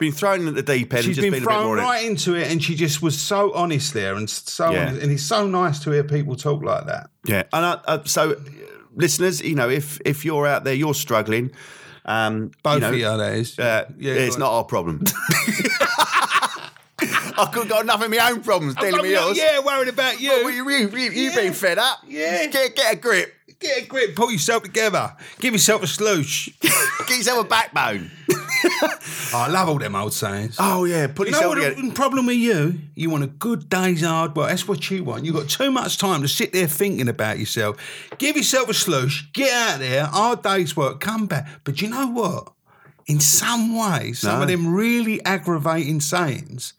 [0.02, 1.04] been thrown at the deep end.
[1.04, 3.94] she's and just been been, thrown right into it, and she just was so honest
[3.94, 4.88] there, and so Yeah.
[4.88, 7.08] honest, and it's so nice to hear people talk like that.
[7.24, 8.36] Yeah, and uh, so,
[8.94, 11.50] listeners, you know, if if you're out there, you're struggling.
[12.04, 13.58] Um, Both you know, of you, that is.
[13.58, 15.04] Uh, Yeah, it's not our problem.
[17.34, 19.36] I could got enough of my own problems dealing with yours.
[19.36, 20.30] yeah, worried about you.
[20.30, 21.98] Well, you, you, you, you've been fed up.
[22.06, 22.46] Yeah.
[22.46, 23.34] Get, get a grip.
[23.58, 26.48] Get a grip, pull yourself together, give yourself a sloosh.
[26.60, 28.10] Get yourself a backbone.
[28.64, 28.98] Oh,
[29.34, 30.56] I love all them old sayings.
[30.58, 31.06] Oh, yeah.
[31.06, 32.78] Put You know yourself what the problem with you?
[32.94, 34.48] You want a good day's hard work.
[34.50, 35.24] That's what you want.
[35.24, 37.76] You've got too much time to sit there thinking about yourself.
[38.18, 41.48] Give yourself a slush, get out there, hard day's work, come back.
[41.64, 42.52] But you know what?
[43.06, 44.42] In some ways, some No.
[44.42, 46.72] of them really aggravating sayings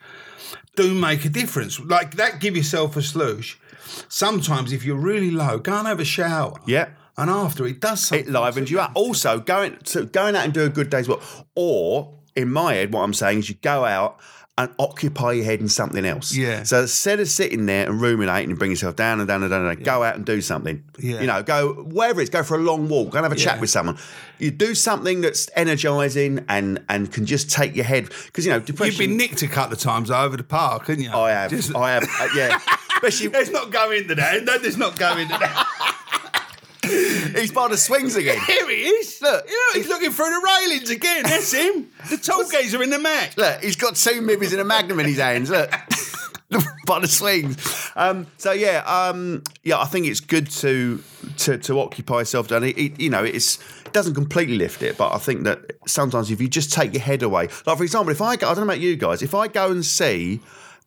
[0.76, 1.80] do make a difference.
[1.80, 3.60] Like that, give yourself a slush.
[4.08, 6.54] Sometimes, if you're really low, go and have a shower.
[6.66, 6.88] Yeah.
[7.18, 8.28] And after it does something.
[8.28, 8.92] It livens you up.
[8.96, 11.22] Also, going to going out and do a good day's work.
[11.56, 14.20] Or, in my head, what I'm saying is you go out
[14.56, 16.36] and occupy your head in something else.
[16.36, 16.62] Yeah.
[16.62, 19.66] So instead of sitting there and ruminating and bring yourself down and down and down
[19.66, 20.84] and down, go out and do something.
[21.00, 21.22] Yeah.
[21.22, 23.60] You know, go wherever it's, go for a long walk, go and have a chat
[23.60, 23.98] with someone.
[24.38, 28.60] You do something that's energizing and and can just take your head because you know
[28.60, 28.92] depression.
[29.02, 31.12] You've been nicked a couple of times over the park, haven't you?
[31.12, 32.60] I have, Just- I have, uh, yeah.
[32.94, 34.44] Especially, Let's not go into that.
[34.44, 36.30] No, Let's not go into that.
[37.40, 38.40] he's by the swings again.
[38.48, 39.22] Here he is.
[39.22, 39.46] Look.
[39.48, 41.24] Yeah, he's looking through the railings again.
[41.24, 41.90] That's him.
[42.10, 43.38] The tall geezer in the Mac.
[43.38, 45.50] Look, he's got two Mivvies and a magnum in his hands.
[45.50, 45.72] Look.
[46.86, 47.58] By the swings.
[47.96, 51.02] Um, so yeah, um, yeah, I think it's good to
[51.38, 52.52] to, to occupy yourself.
[52.52, 55.72] And it, it, you know, it's it doesn't completely lift it, but I think that
[55.88, 58.54] sometimes if you just take your head away, like for example, if I go, I
[58.54, 60.42] don't know about you guys, if I go and see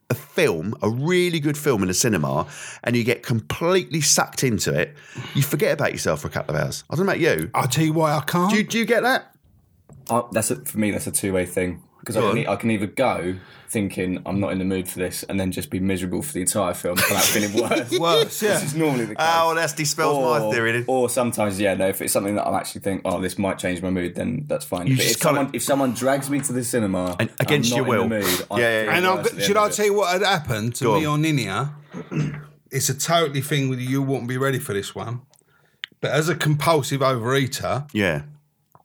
[0.09, 2.47] a film, a really good film in a cinema,
[2.85, 4.95] and you get completely sucked into it,
[5.35, 6.85] you forget about yourself for a couple of hours.
[6.89, 7.51] I don't know about you.
[7.55, 8.51] I'll tell you why I can't.
[8.51, 9.35] Do you, do you get that?
[10.09, 10.93] I, that's a, for me.
[10.93, 12.39] That's a two way thing because I, can on.
[12.39, 13.35] e- I can either go
[13.69, 16.41] thinking I'm not in the mood for this, and then just be miserable for the
[16.41, 17.91] entire film, come out feeling worse.
[17.99, 18.55] Worse, yeah.
[18.55, 19.35] This is normally the ah, case.
[19.43, 20.85] Oh, well, that dispels my theory.
[20.87, 21.89] Or sometimes, yeah, no.
[21.89, 24.65] If it's something that I'm actually think, oh, this might change my mood, then that's
[24.65, 24.87] fine.
[24.87, 27.73] You but just if someone, kinda- if someone drags me to the cinema And against
[27.73, 28.21] I'm your not in will.
[28.21, 30.13] the mood, I Yeah, yeah, and I'll, worse at the should I tell you what
[30.13, 31.15] had happened to Go me on.
[31.15, 32.41] on Ninia?
[32.71, 33.89] it's a totally thing with you.
[33.89, 35.23] You wouldn't be ready for this one.
[36.01, 38.23] But as a compulsive overeater, Yeah.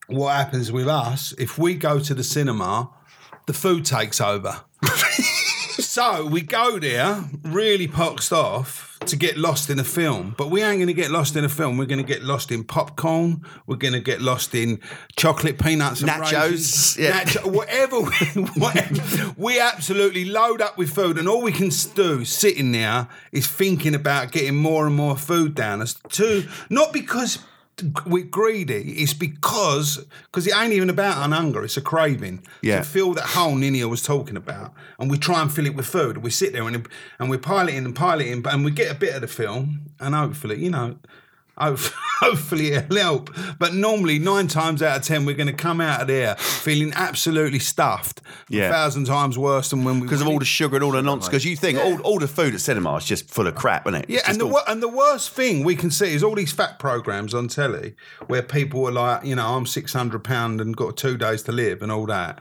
[0.07, 2.89] what happens with us, if we go to the cinema,
[3.47, 4.61] the food takes over.
[5.79, 10.35] so we go there really poxed off to get lost in a film.
[10.37, 11.77] But we ain't going to get lost in a film.
[11.77, 13.41] We're going to get lost in popcorn.
[13.65, 14.79] We're going to get lost in
[15.15, 16.97] chocolate, peanuts, and Nachos, raisins.
[16.97, 17.23] yeah.
[17.23, 18.09] Nacho- whatever, we,
[18.61, 19.33] whatever.
[19.37, 23.95] We absolutely load up with food, and all we can do sitting there is thinking
[23.95, 25.95] about getting more and more food down us.
[26.09, 27.39] Too, not because
[28.05, 28.93] we're greedy.
[29.01, 31.63] It's because because it ain't even about an hunger.
[31.63, 32.79] It's a craving Yeah.
[32.79, 35.85] to fill that hole Ninia was talking about, and we try and fill it with
[35.87, 36.17] food.
[36.19, 36.87] We sit there and
[37.19, 40.63] and we're piloting and piloting, and we get a bit of the film, and hopefully,
[40.63, 40.97] you know.
[41.61, 41.79] Hope-
[42.21, 43.31] Hopefully it'll help.
[43.57, 46.93] But normally, nine times out of ten, we're going to come out of there feeling
[46.95, 48.21] absolutely stuffed.
[48.47, 48.69] Yeah.
[48.69, 51.01] A thousand times worse than when we Because of all the sugar and all the
[51.01, 51.29] nonsense.
[51.29, 54.01] Because you think all, all the food at cinema is just full of crap, isn't
[54.03, 54.05] it?
[54.07, 56.77] Yeah, and the, all- and the worst thing we can see is all these fat
[56.77, 57.95] programs on telly
[58.27, 61.51] where people are like, you know, I'm six hundred pound and got two days to
[61.51, 62.39] live and all that.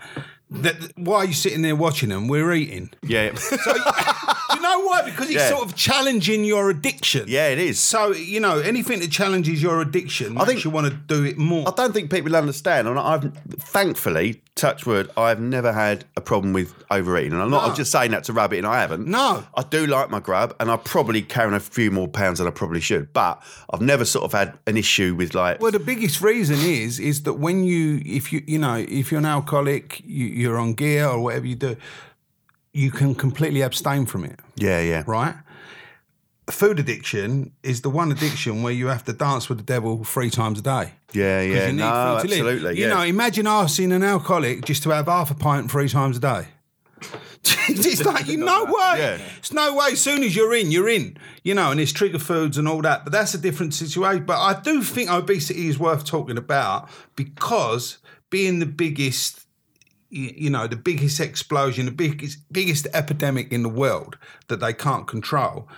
[0.51, 2.29] That why are you sitting there watching them?
[2.29, 2.91] We're eating.
[3.03, 3.57] yeah, So,
[4.79, 5.03] know why?
[5.03, 5.49] Because it's Yeah.
[5.51, 7.25] sort of challenging your addiction.
[7.29, 7.79] yeah, it is.
[7.81, 11.39] So you know, anything that challenges your addiction makes think- you want to do it
[11.39, 11.69] more.
[11.69, 12.89] I don't think people understand.
[12.89, 17.33] And I've thankfully, touch wood, I've never had a problem with overeating.
[17.33, 17.71] And I'm not No.
[17.71, 18.65] I'm just saying that to rub it in.
[18.65, 19.07] I haven't.
[19.07, 19.45] No.
[19.57, 22.51] I do like my grub, and I probably carry a few more pounds than I
[22.51, 23.13] probably should.
[23.13, 23.43] But
[23.73, 25.61] I've never sort of had an issue with like.
[25.61, 29.19] Well, the biggest reason is is that when you, if you, you know, if you're
[29.21, 31.77] an alcoholic, you, you're on gear or whatever you do,
[32.73, 35.35] you can completely abstain from it, yeah, yeah, right?
[36.51, 40.31] Food addiction is the one addiction where you have to dance with the devil three
[40.31, 40.93] times a day.
[41.13, 41.67] yeah, yeah.
[41.67, 42.47] you need No, food to live.
[42.47, 42.79] absolutely.
[42.81, 42.95] You yeah.
[42.95, 46.49] know, imagine asking an alcoholic just to have half a pint three times a day.
[47.45, 48.99] it's like you no way.
[48.99, 49.19] Yeah.
[49.39, 49.93] It's no way.
[49.93, 51.17] As soon as you're in, you're in.
[51.45, 53.05] You know, and it's trigger foods and all that.
[53.05, 54.25] But that's a different situation.
[54.27, 57.99] But I do think obesity is worth talking about because
[58.29, 59.47] being the biggest,
[60.11, 65.07] you know, the biggest explosion, the biggest biggest epidemic in the world that they can't
[65.07, 65.69] control,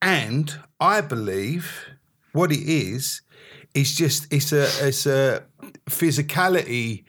[0.00, 1.86] and I believe
[2.32, 3.22] what it is
[3.74, 5.44] is just it's a it's a
[5.88, 7.04] physicality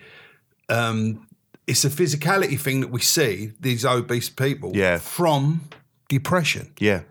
[0.69, 1.27] um
[1.67, 4.97] it's a physicality thing that we see these obese people Yeah.
[4.99, 5.61] from
[6.09, 7.01] depression yeah.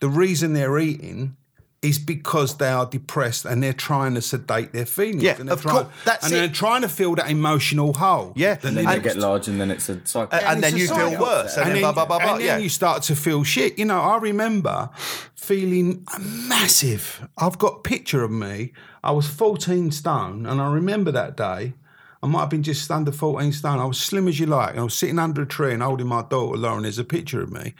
[0.00, 1.36] the reason they're eating
[1.80, 5.54] is because they are depressed and they're trying to sedate their feelings Yeah, and they're
[5.54, 6.36] of trying, course, that's and it.
[6.36, 8.54] they're trying to fill that emotional hole Yeah.
[8.54, 10.36] And then they never- get large, and then it's a cycle.
[10.36, 12.32] And, and it's then a you feel worse, and, then blah blah blah blah.
[12.32, 12.58] and then Yeah.
[12.58, 13.78] you start to feel shit.
[13.78, 14.90] You know, I remember
[15.36, 16.04] feeling
[16.48, 17.28] massive.
[17.38, 18.72] I've got a picture of me.
[19.04, 21.74] I was 14 stone, and I remember that day.
[22.20, 23.78] I might have been just under 14 stone.
[23.78, 26.08] I was slim as you like, and I was sitting under a tree and holding
[26.08, 26.82] my daughter Lauren.
[26.82, 27.74] There's a picture of me.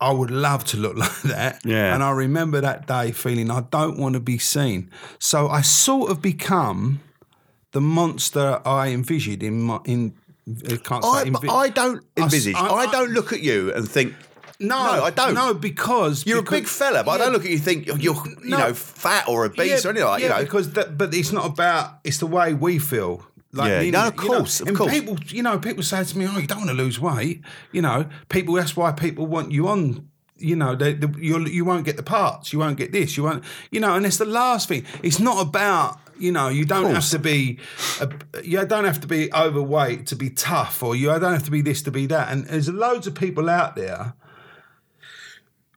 [0.00, 1.60] I would love to look like that.
[1.64, 1.94] Yeah.
[1.94, 4.90] And I remember that day feeling I don't want to be seen.
[5.18, 7.00] So I sort of become
[7.72, 10.14] the monster I envisioned in my in.
[10.70, 12.54] I can't say I, envi- I don't envisage.
[12.54, 14.12] I- I, I- don't look at you and think
[14.60, 15.34] No, No, I don't.
[15.34, 17.86] No, because you're because- a big fella, but I don't look at you and think
[17.86, 20.40] you're, you're you know fat or obese yeah, or anything like yeah, you know.
[20.42, 22.00] because that, but it's not about.
[22.04, 23.24] It's the way we feel.
[23.54, 24.92] Like Yeah, no, of you know, course, of and course.
[24.92, 27.42] people, you know, people say to me, "Oh, you don't want to lose weight."
[27.72, 28.54] You know, people.
[28.54, 30.08] That's why people want you on.
[30.36, 32.52] You know, they, they, you'll, you won't get the parts.
[32.52, 33.16] You won't get this.
[33.16, 33.44] You won't.
[33.70, 34.84] You know, and it's the last thing.
[35.02, 35.98] It's not about.
[36.16, 37.58] You know, you don't have to be.
[38.00, 38.08] A,
[38.44, 41.60] you don't have to be overweight to be tough, or you don't have to be
[41.60, 42.30] this to be that.
[42.30, 44.14] And there's loads of people out there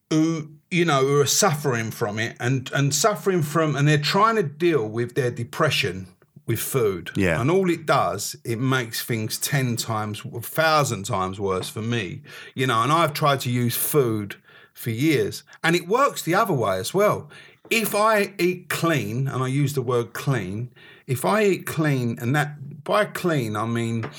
[0.09, 4.35] who you know who are suffering from it and and suffering from and they're trying
[4.35, 6.07] to deal with their depression
[6.47, 7.39] with food Yeah.
[7.39, 12.21] and all it does it makes things 10 times thousand times worse for me
[12.55, 14.35] you know and i've tried to use food
[14.73, 17.29] for years and it works the other way as well
[17.69, 20.69] if i eat clean and i use the word clean
[21.05, 24.09] if i eat clean and that by clean i mean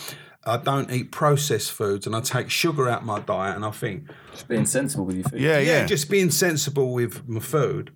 [0.46, 3.70] I don't eat processed foods and I take sugar out of my diet and I
[3.70, 5.40] think Just being sensible with your food.
[5.40, 7.90] yeah, yeah, yeah, just being sensible with my food.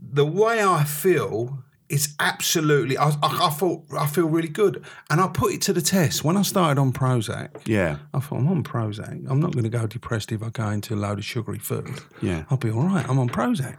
[0.00, 2.96] The way I feel is absolutely.
[2.96, 6.24] I, I, I feel I feel really good, and I put it to the test
[6.24, 7.66] when I started on Prozac.
[7.66, 7.98] yeah.
[8.12, 9.24] I thought I'm on Prozac.
[9.28, 12.00] I'm not going to go depressed if I go into a load of sugary food.
[12.22, 12.44] Yeah.
[12.50, 13.08] I'll be all right.
[13.08, 13.76] I'm on Prozac.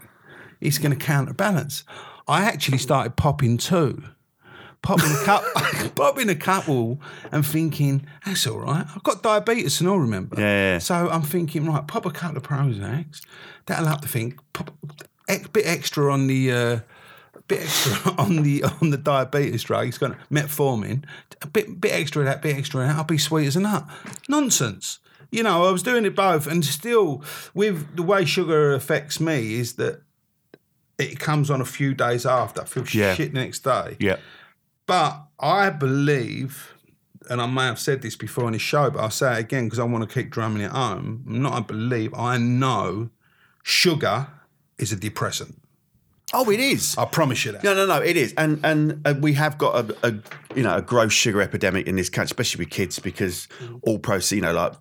[0.62, 1.84] It's going to counterbalance.
[2.28, 4.04] I actually started popping two.
[4.82, 5.44] Popping a cup,
[5.96, 7.02] popping a couple,
[7.32, 8.86] and thinking that's all right.
[8.96, 10.00] I've got diabetes and all.
[10.00, 10.78] Remember, Yeah, yeah.
[10.78, 13.22] So I'm thinking, right, pop a couple of Prozacs.
[13.66, 14.38] That'll help the thing.
[14.54, 14.72] Pop
[15.28, 16.80] a bit extra on the, uh,
[17.48, 19.88] bit extra on the on the diabetes drug.
[19.88, 21.04] It's got metformin.
[21.42, 22.96] A bit bit extra of that, bit extra of that.
[22.98, 23.86] I'll be sweet as a nut.
[24.30, 25.00] Nonsense.
[25.32, 27.24] You know, I was doing it both, and still,
[27.54, 30.02] with the way sugar affects me, is that
[30.98, 32.62] it comes on a few days after.
[32.62, 33.16] I feel Yeah.
[33.16, 33.98] shit the next day.
[34.00, 34.18] Yeah.
[34.88, 36.74] But I believe,
[37.30, 39.66] and I may have said this before in the show, but I'll say it again
[39.66, 41.24] because I want to keep drumming it home.
[41.26, 43.10] Not I believe, I know
[43.64, 44.28] sugar
[44.78, 45.62] is a depressant.
[46.34, 46.98] Oh, it is.
[46.98, 47.64] I promise you that.
[47.64, 48.02] No, no, no.
[48.02, 50.14] It is, and and uh, we have got a, a
[50.56, 53.48] you know a gross sugar epidemic in this country, especially with kids, because
[53.84, 54.74] all processed, you know, like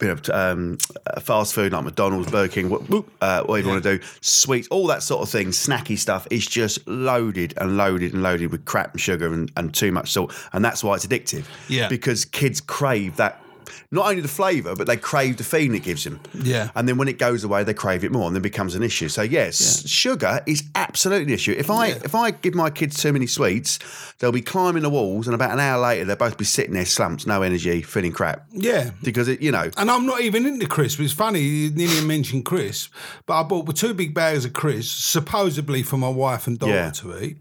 [0.00, 2.82] you know, um, uh, fast food like McDonald's, Burger King, what,
[3.20, 6.46] uh, whatever you want to do, sweets, all that sort of thing, snacky stuff is
[6.46, 10.32] just loaded and loaded and loaded with crap and sugar and, and too much salt,
[10.52, 11.44] and that's why it's addictive.
[11.68, 11.88] Yeah.
[11.88, 13.43] because kids crave that
[13.90, 16.20] not only the flavour, but they crave the feeling it gives them.
[16.34, 16.70] Yeah.
[16.74, 19.08] And then when it goes away, they crave it more, and then becomes an issue.
[19.08, 21.54] So yes, sugar is absolutely an issue.
[21.56, 21.98] If I Yeah.
[22.04, 23.78] if I give my kids too many sweets,
[24.18, 26.84] they'll be climbing the walls, and about an hour later, they'll both be sitting there
[26.86, 28.46] slumped, no energy, feeling crap.
[28.52, 28.90] Yeah.
[29.02, 31.00] Because it, you know, And I'm not even into crisps.
[31.00, 32.88] It's funny, you Ninia mentioned crisps,
[33.26, 36.90] but I bought two big bags of crisps, supposedly for my wife and daughter Yeah.
[36.90, 37.36] to eat.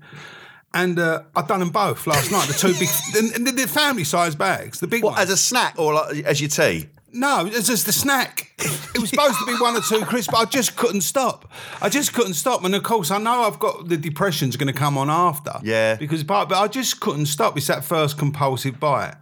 [0.74, 2.48] And uh, I've done them both last night.
[2.48, 2.90] The two big,
[3.36, 5.30] and they're family size bags, the big what ones.
[5.30, 6.90] as a snack or like, as your tea.
[7.16, 8.50] No, it's just the snack.
[8.58, 11.52] It was supposed to be one or two crisps, but I just couldn't stop.
[11.80, 12.64] I just couldn't stop.
[12.64, 15.54] And of course, I know I've got the depression's going to come on after.
[15.62, 15.96] Yeah.
[15.96, 17.56] Because part, but I just couldn't stop.
[17.56, 19.14] It's that first compulsive bite.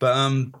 [0.00, 0.52] But um,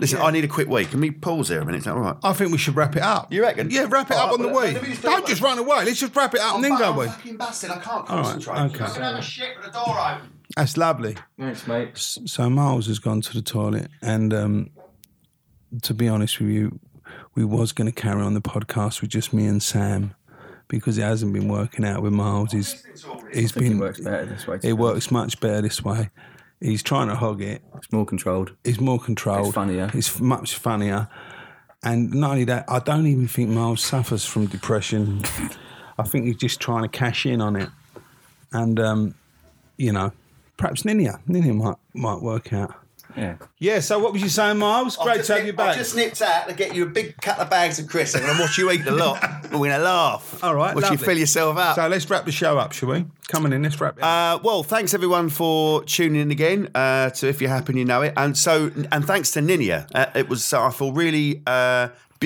[0.00, 0.84] Listen, I need a quick wee.
[0.86, 1.78] Can we pause here a minute?
[1.78, 2.16] Is that all right?
[2.22, 3.32] I think we should wrap it up.
[3.32, 3.70] You reckon?
[3.70, 4.72] Yeah, wrap it All up right, on the well, way.
[4.72, 5.26] let me just do Don't it.
[5.28, 5.84] just run away.
[5.84, 7.06] Let's just wrap it up and then go away.
[7.08, 7.70] fucking busted.
[7.70, 8.54] I can't right, concentrate.
[8.54, 8.84] okay.
[8.84, 10.32] I'm gonna have a shit with the door open.
[10.56, 11.16] That's lovely.
[11.38, 11.90] Thanks, mate.
[11.96, 14.70] So Miles has gone to the toilet, and um,
[15.82, 16.78] to be honest with you,
[17.34, 20.14] we was going to carry on the podcast with just me and Sam
[20.68, 22.52] because it hasn't been working out with Miles.
[22.52, 22.82] He's
[23.32, 24.58] he's I think been it works better this way.
[24.58, 26.10] to it be works much better this way.
[26.62, 27.60] He's trying to hog it.
[27.76, 28.52] It's more controlled.
[28.64, 29.46] It's more controlled.
[29.46, 29.90] It's funnier.
[29.92, 31.08] It's much funnier.
[31.82, 35.22] And not only that, I don't even think Miles suffers from depression.
[35.98, 37.68] I think he's just trying to cash in on it.
[38.52, 39.14] And um,
[39.76, 40.12] you know,
[40.56, 42.74] perhaps Ninia, Ninia might might work out.
[43.16, 43.36] Yeah.
[43.58, 43.80] Yeah.
[43.80, 44.96] So what was you saying, Miles?
[44.96, 45.74] Great to have you back.
[45.74, 48.16] I just nipped out to get you a big couple of bags of crisps.
[48.16, 49.20] I'm going to watch you eat a lot.
[49.44, 50.42] We're going to laugh.
[50.42, 51.76] All right, Watch you fill yourself up.
[51.76, 53.04] So let's wrap the show up, shall we?
[53.28, 54.40] Coming in, let's wrap it up.
[54.40, 56.68] Uh, well, thanks everyone for tuning in again.
[56.74, 59.86] Uh, to if you happen, you know it, and so and thanks to Ninia.
[59.94, 61.42] Uh, it was so I feel really.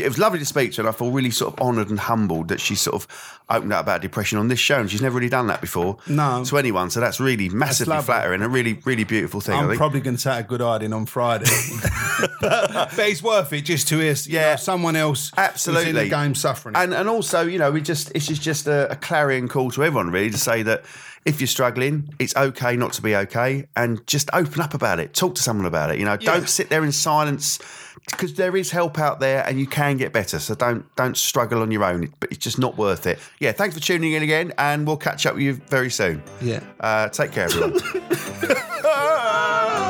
[0.05, 0.89] It was lovely to speak to her.
[0.89, 3.07] And I feel really sort of honoured and humbled that she sort of
[3.49, 5.99] opened up about depression on this show, and she's never really done that before.
[6.09, 6.45] No.
[6.45, 6.91] to anyone.
[6.91, 8.07] So that's really massively lovely.
[8.07, 9.55] flattering, and a really, really beautiful thing.
[9.57, 11.45] I'm probably going to take a good hiding on Friday,
[12.41, 14.51] but it's worth it just to hear you Yeah.
[14.53, 15.91] know, someone else Absolutely.
[15.91, 16.75] in the game suffering.
[16.77, 19.85] And and also, you know, we just this is just a, a clarion call to
[19.85, 20.85] everyone really to say that
[21.25, 25.13] if you're struggling, it's okay not to be okay, and just open up about it.
[25.15, 25.99] Talk to someone about it.
[25.99, 26.35] You know, Yeah.
[26.35, 27.59] don't sit there in silence
[28.11, 30.39] because there is help out there, and you can get better.
[30.39, 32.13] So don't don't struggle on your own.
[32.21, 33.19] But it's just not worth it.
[33.41, 36.23] Yeah, thanks for tuning in again, and we'll catch up with you very soon.
[36.41, 36.61] yeah.
[36.81, 37.73] Uh, take care, everyone.